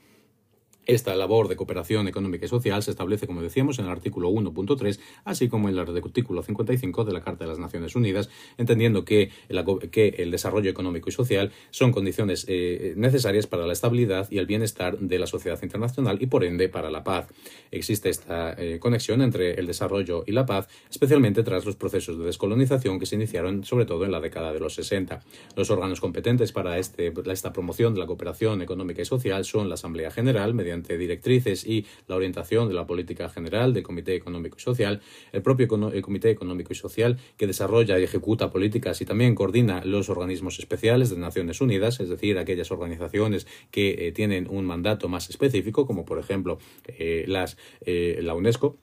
Esta 0.86 1.14
labor 1.14 1.48
de 1.48 1.56
cooperación 1.56 2.08
económica 2.08 2.44
y 2.44 2.48
social 2.48 2.82
se 2.82 2.90
establece, 2.90 3.26
como 3.26 3.40
decíamos, 3.40 3.78
en 3.78 3.86
el 3.86 3.90
artículo 3.90 4.30
1.3, 4.30 5.00
así 5.24 5.48
como 5.48 5.68
en 5.68 5.74
el 5.74 5.80
artículo 5.80 6.42
55 6.42 7.04
de 7.04 7.12
la 7.12 7.22
Carta 7.22 7.44
de 7.44 7.50
las 7.50 7.58
Naciones 7.58 7.96
Unidas, 7.96 8.28
entendiendo 8.58 9.04
que, 9.04 9.30
el 9.48 10.30
desarrollo 10.30 10.70
económico 10.70 11.08
y 11.08 11.12
social 11.12 11.52
son 11.70 11.92
condiciones 11.92 12.44
eh, 12.48 12.94
necesarias 12.96 13.46
para 13.46 13.66
la 13.66 13.72
estabilidad 13.72 14.28
y 14.30 14.38
el 14.38 14.46
bienestar 14.46 14.98
de 14.98 15.18
la 15.18 15.26
sociedad 15.26 15.58
internacional 15.62 16.18
y, 16.20 16.26
por 16.26 16.44
ende, 16.44 16.68
para 16.68 16.90
la 16.90 17.02
paz. 17.02 17.28
Existe 17.70 18.10
esta 18.10 18.54
eh, 18.58 18.78
conexión 18.78 19.22
entre 19.22 19.54
el 19.54 19.66
desarrollo 19.66 20.24
y 20.26 20.32
la 20.32 20.44
paz, 20.46 20.68
especialmente 20.90 21.42
tras 21.42 21.64
los 21.64 21.76
procesos 21.76 22.18
de 22.18 22.24
descolonización 22.24 22.98
que 22.98 23.06
se 23.06 23.14
iniciaron, 23.16 23.64
sobre 23.64 23.86
todo 23.86 24.04
en 24.04 24.12
la 24.12 24.20
década 24.20 24.52
de 24.52 24.60
los 24.60 24.74
60. 24.74 25.20
Los 25.56 25.70
órganos 25.70 26.00
competentes 26.00 26.52
para 26.52 26.78
este, 26.78 27.12
esta 27.30 27.52
promoción 27.52 27.94
de 27.94 28.00
la 28.00 28.06
cooperación 28.06 28.62
económica 28.62 29.02
y 29.02 29.04
social 29.04 29.44
son 29.44 29.68
la 29.68 29.74
Asamblea 29.74 30.10
General, 30.10 30.52
mediante 30.54 30.73
directrices 30.82 31.66
y 31.66 31.86
la 32.06 32.16
orientación 32.16 32.68
de 32.68 32.74
la 32.74 32.86
política 32.86 33.28
general 33.28 33.72
del 33.72 33.82
Comité 33.82 34.14
Económico 34.14 34.56
y 34.58 34.60
Social, 34.60 35.00
el 35.32 35.42
propio 35.42 35.68
Comité 35.68 36.30
Económico 36.30 36.72
y 36.72 36.76
Social 36.76 37.18
que 37.36 37.46
desarrolla 37.46 37.98
y 37.98 38.02
ejecuta 38.02 38.50
políticas 38.50 39.00
y 39.00 39.04
también 39.04 39.34
coordina 39.34 39.84
los 39.84 40.08
organismos 40.08 40.58
especiales 40.58 41.10
de 41.10 41.18
Naciones 41.18 41.60
Unidas, 41.60 42.00
es 42.00 42.08
decir, 42.08 42.38
aquellas 42.38 42.70
organizaciones 42.70 43.46
que 43.70 44.06
eh, 44.06 44.12
tienen 44.12 44.48
un 44.48 44.64
mandato 44.64 45.08
más 45.08 45.30
específico, 45.30 45.86
como 45.86 46.04
por 46.04 46.18
ejemplo 46.18 46.58
eh, 46.86 47.24
las, 47.26 47.56
eh, 47.82 48.20
la 48.22 48.34
UNESCO 48.34 48.78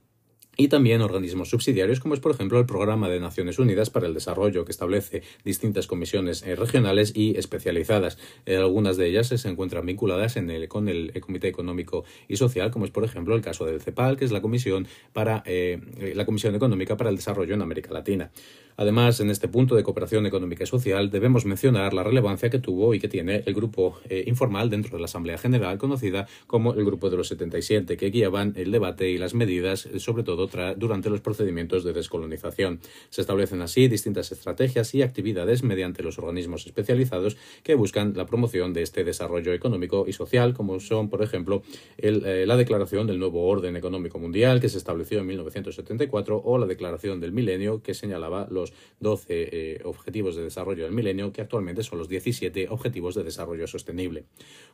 y 0.62 0.68
también 0.68 1.02
organismos 1.02 1.50
subsidiarios 1.50 2.00
como 2.00 2.14
es 2.14 2.20
por 2.20 2.32
ejemplo 2.32 2.60
el 2.60 2.68
Programa 2.68 3.10
de 3.10 3.20
Naciones 3.20 3.58
Unidas 3.58 3.90
para 3.90 4.06
el 4.06 4.14
Desarrollo 4.14 4.64
que 4.64 4.72
establece 4.72 5.24
distintas 5.44 5.88
comisiones 5.88 6.44
eh, 6.44 6.56
regionales 6.56 7.14
y 7.16 7.36
especializadas. 7.36 8.20
Eh, 8.46 8.58
algunas 8.58 8.96
de 8.96 9.08
ellas 9.08 9.30
se 9.30 9.50
encuentran 9.50 9.88
vinculadas 9.88 10.38
en 10.38 10.52
el, 10.52 10.68
con 10.68 10.88
el 10.88 11.20
Comité 11.20 11.48
Económico 11.48 12.04
y 12.28 12.36
Social 12.36 12.70
como 12.70 12.86
es 12.86 12.92
por 12.92 13.04
ejemplo 13.04 13.36
el 13.36 13.42
caso 13.42 13.66
del 13.66 13.82
CEPAL 13.82 14.18
que 14.18 14.26
es 14.26 14.32
la 14.32 14.44
Comisión, 14.44 14.88
para, 15.14 15.42
eh, 15.48 16.14
la 16.14 16.26
Comisión 16.26 16.54
Económica 16.54 16.96
para 16.96 17.10
el 17.10 17.16
Desarrollo 17.16 17.56
en 17.56 17.64
América 17.64 17.92
Latina. 17.92 18.30
Además, 18.78 19.20
en 19.20 19.30
este 19.30 19.48
punto 19.48 19.76
de 19.76 19.84
cooperación 19.84 20.26
económica 20.26 20.64
y 20.64 20.68
social 20.68 21.12
debemos 21.12 21.46
mencionar 21.46 21.94
la 21.94 22.04
relevancia 22.04 22.50
que 22.50 22.58
tuvo 22.58 22.94
y 22.94 23.00
que 23.00 23.10
tiene 23.10 23.44
el 23.46 23.54
grupo 23.54 24.00
informal 24.26 24.70
dentro 24.70 24.94
de 24.94 25.00
la 25.00 25.06
Asamblea 25.06 25.38
General 25.38 25.78
conocida 25.78 26.26
como 26.48 26.74
el 26.74 26.86
Grupo 26.86 27.10
de 27.10 27.18
los 27.18 27.28
77 27.28 27.98
que 27.98 28.10
guiaban 28.10 28.54
el 28.56 28.72
debate 28.72 29.10
y 29.10 29.18
las 29.18 29.34
medidas 29.36 29.88
sobre 29.98 30.24
todo 30.24 30.48
durante 30.78 31.10
los 31.10 31.22
procedimientos 31.22 31.84
de 31.84 31.94
descolonización. 31.94 32.80
Se 33.10 33.22
establecen 33.22 33.62
así 33.62 33.88
distintas 33.88 34.32
estrategias 34.32 34.94
y 34.96 35.02
actividades 35.02 35.64
mediante 35.64 36.04
los 36.04 36.18
organismos 36.18 36.66
especializados 36.66 37.38
que 37.64 37.76
buscan 37.76 38.14
la 38.16 38.26
promoción 38.26 38.74
de 38.74 38.82
este 38.82 39.04
desarrollo 39.04 39.54
económico 39.54 40.06
y 40.08 40.14
social, 40.14 40.54
como 40.54 40.80
son, 40.80 41.10
por 41.10 41.22
ejemplo, 41.22 41.64
eh, 41.98 42.46
la 42.48 42.58
Declaración 42.58 43.08
del 43.08 43.20
Nuevo 43.20 43.48
Orden 43.48 43.76
Económico 43.76 44.20
Mundial, 44.20 44.60
que 44.60 44.70
se 44.70 44.78
estableció 44.78 45.20
en 45.20 45.28
1974, 45.28 46.42
o 46.44 46.58
la 46.58 46.66
Declaración 46.66 47.20
del 47.20 47.32
Milenio, 47.32 47.82
que 47.82 47.94
señalaba 47.94 48.48
los 48.50 48.74
12 49.00 49.26
eh, 49.30 49.82
Objetivos 49.84 50.36
de 50.36 50.44
Desarrollo 50.44 50.84
del 50.84 50.94
Milenio, 50.94 51.32
que 51.32 51.42
actualmente 51.42 51.84
son 51.84 52.00
los 52.00 52.10
17 52.10 52.68
Objetivos 52.70 53.16
de 53.16 53.24
Desarrollo 53.24 53.68
Sostenible. 53.68 54.26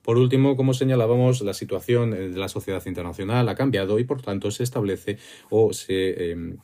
Por 0.01 0.17
último, 0.17 0.55
como 0.55 0.73
señalábamos, 0.73 1.41
la 1.41 1.53
situación 1.53 2.11
de 2.11 2.29
la 2.29 2.49
sociedad 2.49 2.83
internacional 2.85 3.49
ha 3.49 3.55
cambiado 3.55 3.99
y, 3.99 4.03
por 4.03 4.21
tanto, 4.21 4.51
se 4.51 4.63
establece 4.63 5.17
o 5.49 5.66
se 5.73 6.31
em, 6.31 6.57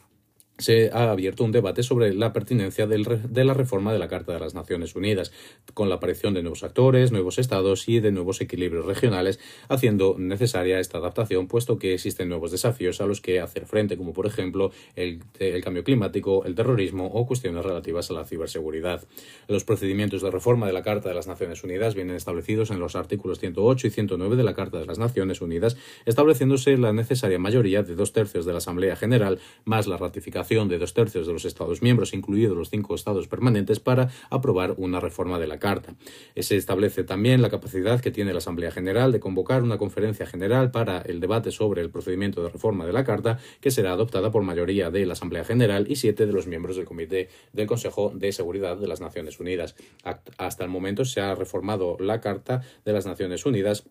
se 0.57 0.91
ha 0.93 1.10
abierto 1.10 1.43
un 1.43 1.51
debate 1.51 1.81
sobre 1.81 2.13
la 2.13 2.31
pertinencia 2.31 2.86
de 2.86 3.43
la 3.43 3.53
reforma 3.53 3.91
de 3.91 3.98
la 3.98 4.07
Carta 4.07 4.33
de 4.33 4.39
las 4.39 4.53
Naciones 4.53 4.95
Unidas, 4.95 5.31
con 5.74 5.89
la 5.89 5.95
aparición 5.95 6.36
de 6.36 6.43
nuevos 6.43 6.63
actores, 6.63 7.12
nuevos 7.12 7.39
estados 7.39 7.89
y 7.89 8.00
de 8.00 8.12
nuevos 8.12 8.39
equilibrios 8.39 8.86
regionales, 8.86 9.39
haciendo 9.67 10.15
necesaria 10.17 10.79
esta 10.79 11.00
adaptación, 11.00 11.48
puesto 11.48 11.79
que 11.79 11.95
existen 11.95 12.29
nuevos 12.29 12.51
desafíos 12.51 13.01
a 13.01 13.07
los 13.07 13.19
que 13.19 13.39
hacer 13.39 13.65
frente, 13.65 13.98
como 13.98 14.13
por 14.13 14.27
ejemplo 14.27 14.72
el, 14.95 15.24
cambio 15.63 15.83
climático, 15.83 16.45
el 16.45 16.53
terrorismo 16.53 17.07
o 17.07 17.25
cuestiones 17.25 17.65
relativas 17.65 18.12
a 18.12 18.13
la 18.13 18.25
ciberseguridad. 18.25 19.03
Los 19.48 19.63
procedimientos 19.63 20.22
de 20.22 20.29
reforma 20.29 20.67
de 20.67 20.74
la 20.74 20.83
Carta 20.83 21.10
de 21.10 21.15
las 21.15 21.27
Naciones 21.27 21.63
Unidas 21.63 21.95
vienen 21.95 22.15
establecidos 22.15 22.69
en 22.69 22.79
los 22.79 22.95
artículos 22.95 23.39
108 23.39 23.88
y 23.88 23.89
109 23.89 24.36
de 24.36 24.43
la 24.43 24.53
Carta 24.53 24.77
de 24.77 24.86
las 24.86 25.00
Naciones 25.00 25.41
Unidas, 25.41 25.77
estableciéndose 26.05 26.77
la 26.77 26.93
necesaria 26.93 27.39
mayoría 27.39 27.81
de 27.81 27.95
dos 27.95 28.13
tercios 28.13 28.45
de 28.45 28.51
la 28.51 28.60
Asamblea 28.60 28.95
General, 28.95 29.39
más 29.65 29.88
la 29.88 29.98
ratificación 29.98 30.42
de 30.43 30.77
dos 30.77 30.93
tercios 30.93 31.25
de 31.25 31.33
los 31.33 31.45
Estados 31.45 31.81
miembros, 31.81 32.13
incluidos 32.13 32.57
los 32.57 32.69
cinco 32.69 32.95
Estados 32.95 33.27
permanentes, 33.27 33.79
para 33.79 34.09
aprobar 34.29 34.75
una 34.77 35.00
reforma 35.00 35.39
de 35.39 35.47
la 35.47 35.57
Carta. 35.57 35.95
Se 36.35 36.57
establece 36.57 37.03
también 37.03 37.41
la 37.41 37.50
capacidad 37.50 38.01
que 38.01 38.12
tiene 38.12 38.33
la 38.33 38.39
Asamblea 38.39 38.71
General 38.71 39.12
de 39.12 39.19
convocar 39.19 39.63
una 39.63 39.77
conferencia 39.77 40.25
general 40.25 40.69
para 40.69 41.01
el 41.01 41.19
debate 41.19 41.51
sobre 41.51 41.81
el 41.81 41.89
procedimiento 41.89 42.43
de 42.43 42.50
reforma 42.50 42.85
de 42.85 42.93
la 42.93 43.03
Carta, 43.03 43.39
que 43.62 43.71
será 43.71 43.93
adoptada 43.93 44.31
por 44.31 44.43
mayoría 44.43 44.91
de 44.91 45.05
la 45.05 45.13
Asamblea 45.13 45.45
General 45.45 45.85
y 45.89 45.95
siete 45.95 46.25
de 46.25 46.33
los 46.33 46.45
miembros 46.45 46.75
del 46.75 46.85
Comité 46.85 47.29
del 47.53 47.67
Consejo 47.67 48.12
de 48.13 48.31
Seguridad 48.31 48.77
de 48.77 48.88
las 48.88 49.01
Naciones 49.01 49.39
Unidas. 49.39 49.75
Hasta 50.38 50.63
el 50.63 50.69
momento 50.69 51.05
se 51.05 51.21
ha 51.21 51.35
reformado 51.35 51.97
la 52.00 52.19
Carta 52.19 52.62
de 52.85 52.93
las 52.93 53.05
Naciones 53.05 53.45
Unidas 53.45 53.85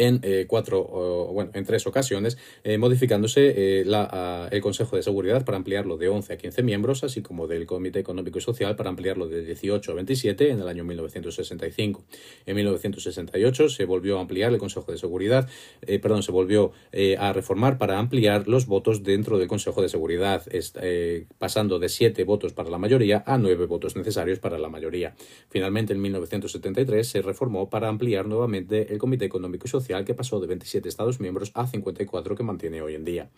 en 0.00 0.20
eh, 0.22 0.46
cuatro, 0.48 0.82
bueno, 1.32 1.50
en 1.52 1.64
tres 1.64 1.86
ocasiones, 1.86 2.38
eh, 2.64 2.78
modificándose 2.78 3.52
eh, 3.54 3.84
el 4.50 4.60
Consejo 4.62 4.96
de 4.96 5.02
Seguridad 5.02 5.44
para 5.44 5.58
ampliarlo 5.58 5.98
de 5.98 6.08
11 6.08 6.32
a 6.32 6.38
15 6.38 6.62
miembros, 6.62 7.04
así 7.04 7.20
como 7.20 7.46
del 7.46 7.66
Comité 7.66 7.98
Económico 7.98 8.38
y 8.38 8.40
Social 8.40 8.76
para 8.76 8.88
ampliarlo 8.88 9.28
de 9.28 9.44
18 9.44 9.92
a 9.92 9.94
27 9.94 10.50
en 10.50 10.60
el 10.60 10.68
año 10.68 10.84
1965. 10.84 12.02
En 12.46 12.56
1968 12.56 13.68
se 13.68 13.84
volvió 13.84 14.16
a 14.16 14.22
ampliar 14.22 14.52
el 14.52 14.58
Consejo 14.58 14.90
de 14.90 14.96
Seguridad, 14.96 15.48
perdón, 16.00 16.22
se 16.22 16.32
volvió 16.32 16.72
a 17.18 17.32
reformar 17.34 17.76
para 17.76 17.98
ampliar 17.98 18.48
los 18.48 18.66
votos 18.66 19.02
dentro 19.02 19.38
del 19.38 19.48
Consejo 19.48 19.82
de 19.82 19.90
Seguridad, 19.90 20.44
pasando 21.38 21.78
de 21.78 21.88
7 21.90 22.24
votos 22.24 22.54
para 22.54 22.70
la 22.70 22.78
mayoría 22.78 23.22
a 23.26 23.36
9 23.36 23.66
votos 23.66 23.96
necesarios 23.96 24.38
para 24.38 24.58
la 24.58 24.70
mayoría. 24.70 25.14
Finalmente, 25.50 25.92
en 25.92 26.00
1973 26.00 27.06
se 27.06 27.20
reformó 27.20 27.68
para 27.68 27.88
ampliar 27.88 28.26
nuevamente 28.26 28.92
el 28.92 28.98
Comité 28.98 29.26
Económico 29.26 29.66
y 29.66 29.68
Social 29.68 29.89
que 30.04 30.14
pasó 30.14 30.38
de 30.38 30.46
27 30.46 30.88
Estados 30.88 31.18
miembros 31.18 31.50
a 31.54 31.66
54 31.66 32.36
que 32.36 32.42
mantiene 32.42 32.80
hoy 32.80 32.94
en 32.94 33.04
día. 33.04 33.28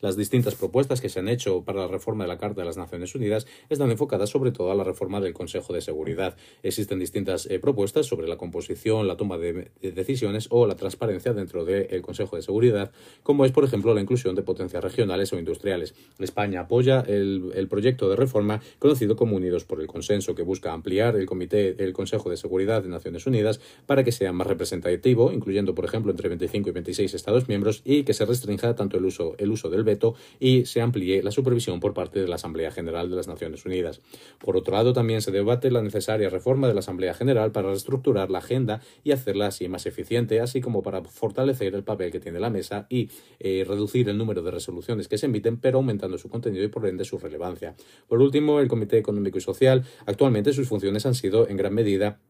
Las 0.00 0.16
distintas 0.16 0.54
propuestas 0.54 1.00
que 1.00 1.08
se 1.08 1.18
han 1.18 1.28
hecho 1.28 1.62
para 1.64 1.80
la 1.80 1.86
reforma 1.86 2.24
de 2.24 2.28
la 2.28 2.38
Carta 2.38 2.62
de 2.62 2.64
las 2.64 2.76
Naciones 2.76 3.14
Unidas 3.14 3.46
están 3.68 3.90
enfocadas 3.90 4.30
sobre 4.30 4.52
todo 4.52 4.70
a 4.70 4.74
la 4.74 4.84
reforma 4.84 5.20
del 5.20 5.34
Consejo 5.34 5.72
de 5.72 5.80
Seguridad. 5.80 6.36
Existen 6.62 6.98
distintas 6.98 7.46
eh, 7.46 7.58
propuestas 7.58 8.06
sobre 8.06 8.26
la 8.26 8.36
composición, 8.38 9.06
la 9.06 9.16
toma 9.16 9.38
de, 9.38 9.70
decisiones 9.82 10.46
o 10.50 10.66
la 10.66 10.76
transparencia 10.76 11.34
dentro 11.34 11.64
del 11.64 12.00
Consejo 12.00 12.36
de 12.36 12.42
Seguridad, 12.42 12.90
como 13.22 13.44
es, 13.44 13.52
por 13.52 13.64
ejemplo, 13.64 13.92
la 13.92 14.00
inclusión 14.00 14.34
de 14.34 14.42
potencias 14.42 14.82
regionales 14.82 15.32
o 15.32 15.38
industriales. 15.38 15.94
España 16.18 16.60
apoya 16.60 17.00
el, 17.00 17.66
proyecto 17.68 18.08
de 18.08 18.16
reforma 18.16 18.62
conocido 18.78 19.14
como 19.14 19.36
Unidos 19.36 19.64
por 19.64 19.80
el 19.80 19.88
Consenso, 19.88 20.34
que 20.34 20.42
busca 20.42 20.72
ampliar 20.72 21.16
el 21.16 21.26
Comité, 21.26 21.76
el 21.78 21.92
Consejo 21.92 22.30
de 22.30 22.36
Seguridad 22.36 22.82
de 22.82 22.88
Naciones 22.88 23.26
Unidas 23.26 23.60
para 23.84 24.04
que 24.04 24.12
sea 24.12 24.32
más 24.32 24.46
representativo, 24.46 25.32
incluyendo, 25.32 25.74
por 25.74 25.84
ejemplo, 25.88 26.10
entre 26.10 26.28
25 26.28 26.68
y 26.68 26.72
26 26.72 27.14
Estados 27.14 27.48
miembros 27.48 27.82
y 27.84 28.04
que 28.04 28.14
se 28.14 28.24
restrinja 28.24 28.74
tanto 28.74 28.98
el 28.98 29.04
uso, 29.04 29.34
el 29.38 29.50
uso 29.50 29.70
del 29.70 29.84
veto 29.84 30.14
y 30.38 30.66
se 30.66 30.80
amplíe 30.80 31.22
la 31.22 31.30
supervisión 31.30 31.80
por 31.80 31.94
parte 31.94 32.20
de 32.20 32.28
la 32.28 32.36
Asamblea 32.36 32.70
General 32.70 33.10
de 33.10 33.16
las 33.16 33.28
Naciones 33.28 33.64
Unidas. 33.64 34.00
Por 34.38 34.56
otro 34.56 34.74
lado, 34.74 34.92
también 34.92 35.22
se 35.22 35.30
debate 35.30 35.70
la 35.70 35.82
necesaria 35.82 36.28
reforma 36.28 36.68
de 36.68 36.74
la 36.74 36.80
Asamblea 36.80 37.14
General 37.14 37.52
para 37.52 37.68
reestructurar 37.68 38.30
la 38.30 38.38
agenda 38.38 38.80
y 39.04 39.12
hacerla 39.12 39.46
así 39.46 39.68
más 39.68 39.86
eficiente, 39.86 40.40
así 40.40 40.60
como 40.60 40.82
para 40.82 41.02
fortalecer 41.02 41.74
el 41.74 41.82
papel 41.82 42.10
que 42.10 42.20
tiene 42.20 42.40
la 42.40 42.50
mesa 42.50 42.86
y 42.88 43.10
eh, 43.40 43.64
reducir 43.66 44.08
el 44.08 44.18
número 44.18 44.42
de 44.42 44.50
resoluciones 44.50 45.08
que 45.08 45.18
se 45.18 45.26
emiten, 45.26 45.58
pero 45.58 45.78
aumentando 45.78 46.18
su 46.18 46.28
contenido 46.28 46.64
y 46.64 46.68
por 46.68 46.86
ende 46.86 47.04
su 47.04 47.18
relevancia. 47.18 47.74
Por 48.08 48.20
último, 48.20 48.60
el 48.60 48.68
Comité 48.68 48.98
Económico 48.98 49.38
y 49.38 49.40
Social, 49.40 49.84
actualmente 50.06 50.52
sus 50.52 50.68
funciones 50.68 51.06
han 51.06 51.14
sido 51.14 51.48
en 51.48 51.56
gran 51.56 51.74
medida 51.74 52.20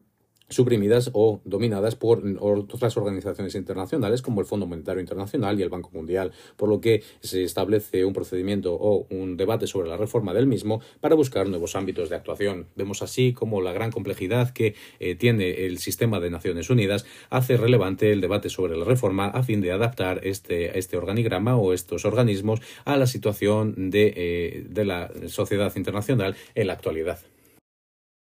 suprimidas 0.48 1.11
o 1.12 1.40
dominadas 1.44 1.94
por 1.94 2.22
otras 2.40 2.96
organizaciones 2.96 3.54
internacionales 3.54 4.22
como 4.22 4.40
el 4.40 4.46
Fondo 4.46 4.66
Monetario 4.66 5.00
Internacional 5.00 5.58
y 5.58 5.62
el 5.62 5.68
Banco 5.68 5.90
Mundial, 5.92 6.32
por 6.56 6.68
lo 6.68 6.80
que 6.80 7.02
se 7.20 7.44
establece 7.44 8.04
un 8.04 8.12
procedimiento 8.12 8.74
o 8.74 9.06
un 9.11 9.37
debate 9.37 9.66
sobre 9.66 9.88
la 9.88 9.96
reforma 9.96 10.34
del 10.34 10.46
mismo 10.46 10.80
para 11.00 11.14
buscar 11.14 11.48
nuevos 11.48 11.76
ámbitos 11.76 12.08
de 12.08 12.16
actuación. 12.16 12.66
Vemos 12.76 13.02
así 13.02 13.32
como 13.32 13.61
la 13.61 13.72
gran 13.72 13.90
complejidad 13.90 14.50
que 14.50 14.74
eh, 15.00 15.14
tiene 15.14 15.66
el 15.66 15.78
sistema 15.78 16.20
de 16.20 16.30
Naciones 16.30 16.70
Unidas 16.70 17.04
hace 17.30 17.56
relevante 17.56 18.12
el 18.12 18.20
debate 18.20 18.48
sobre 18.48 18.76
la 18.76 18.84
reforma 18.84 19.26
a 19.26 19.42
fin 19.42 19.61
de 19.61 19.72
adaptar 19.72 20.20
este, 20.24 20.78
este 20.78 20.96
organigrama 20.96 21.56
o 21.56 21.72
estos 21.72 22.04
organismos 22.04 22.61
a 22.84 22.96
la 22.96 23.06
situación 23.06 23.90
de, 23.90 24.12
eh, 24.16 24.66
de 24.68 24.84
la 24.84 25.11
sociedad 25.28 25.74
internacional 25.76 26.37
en 26.54 26.66
la 26.66 26.72
actualidad. 26.72 27.18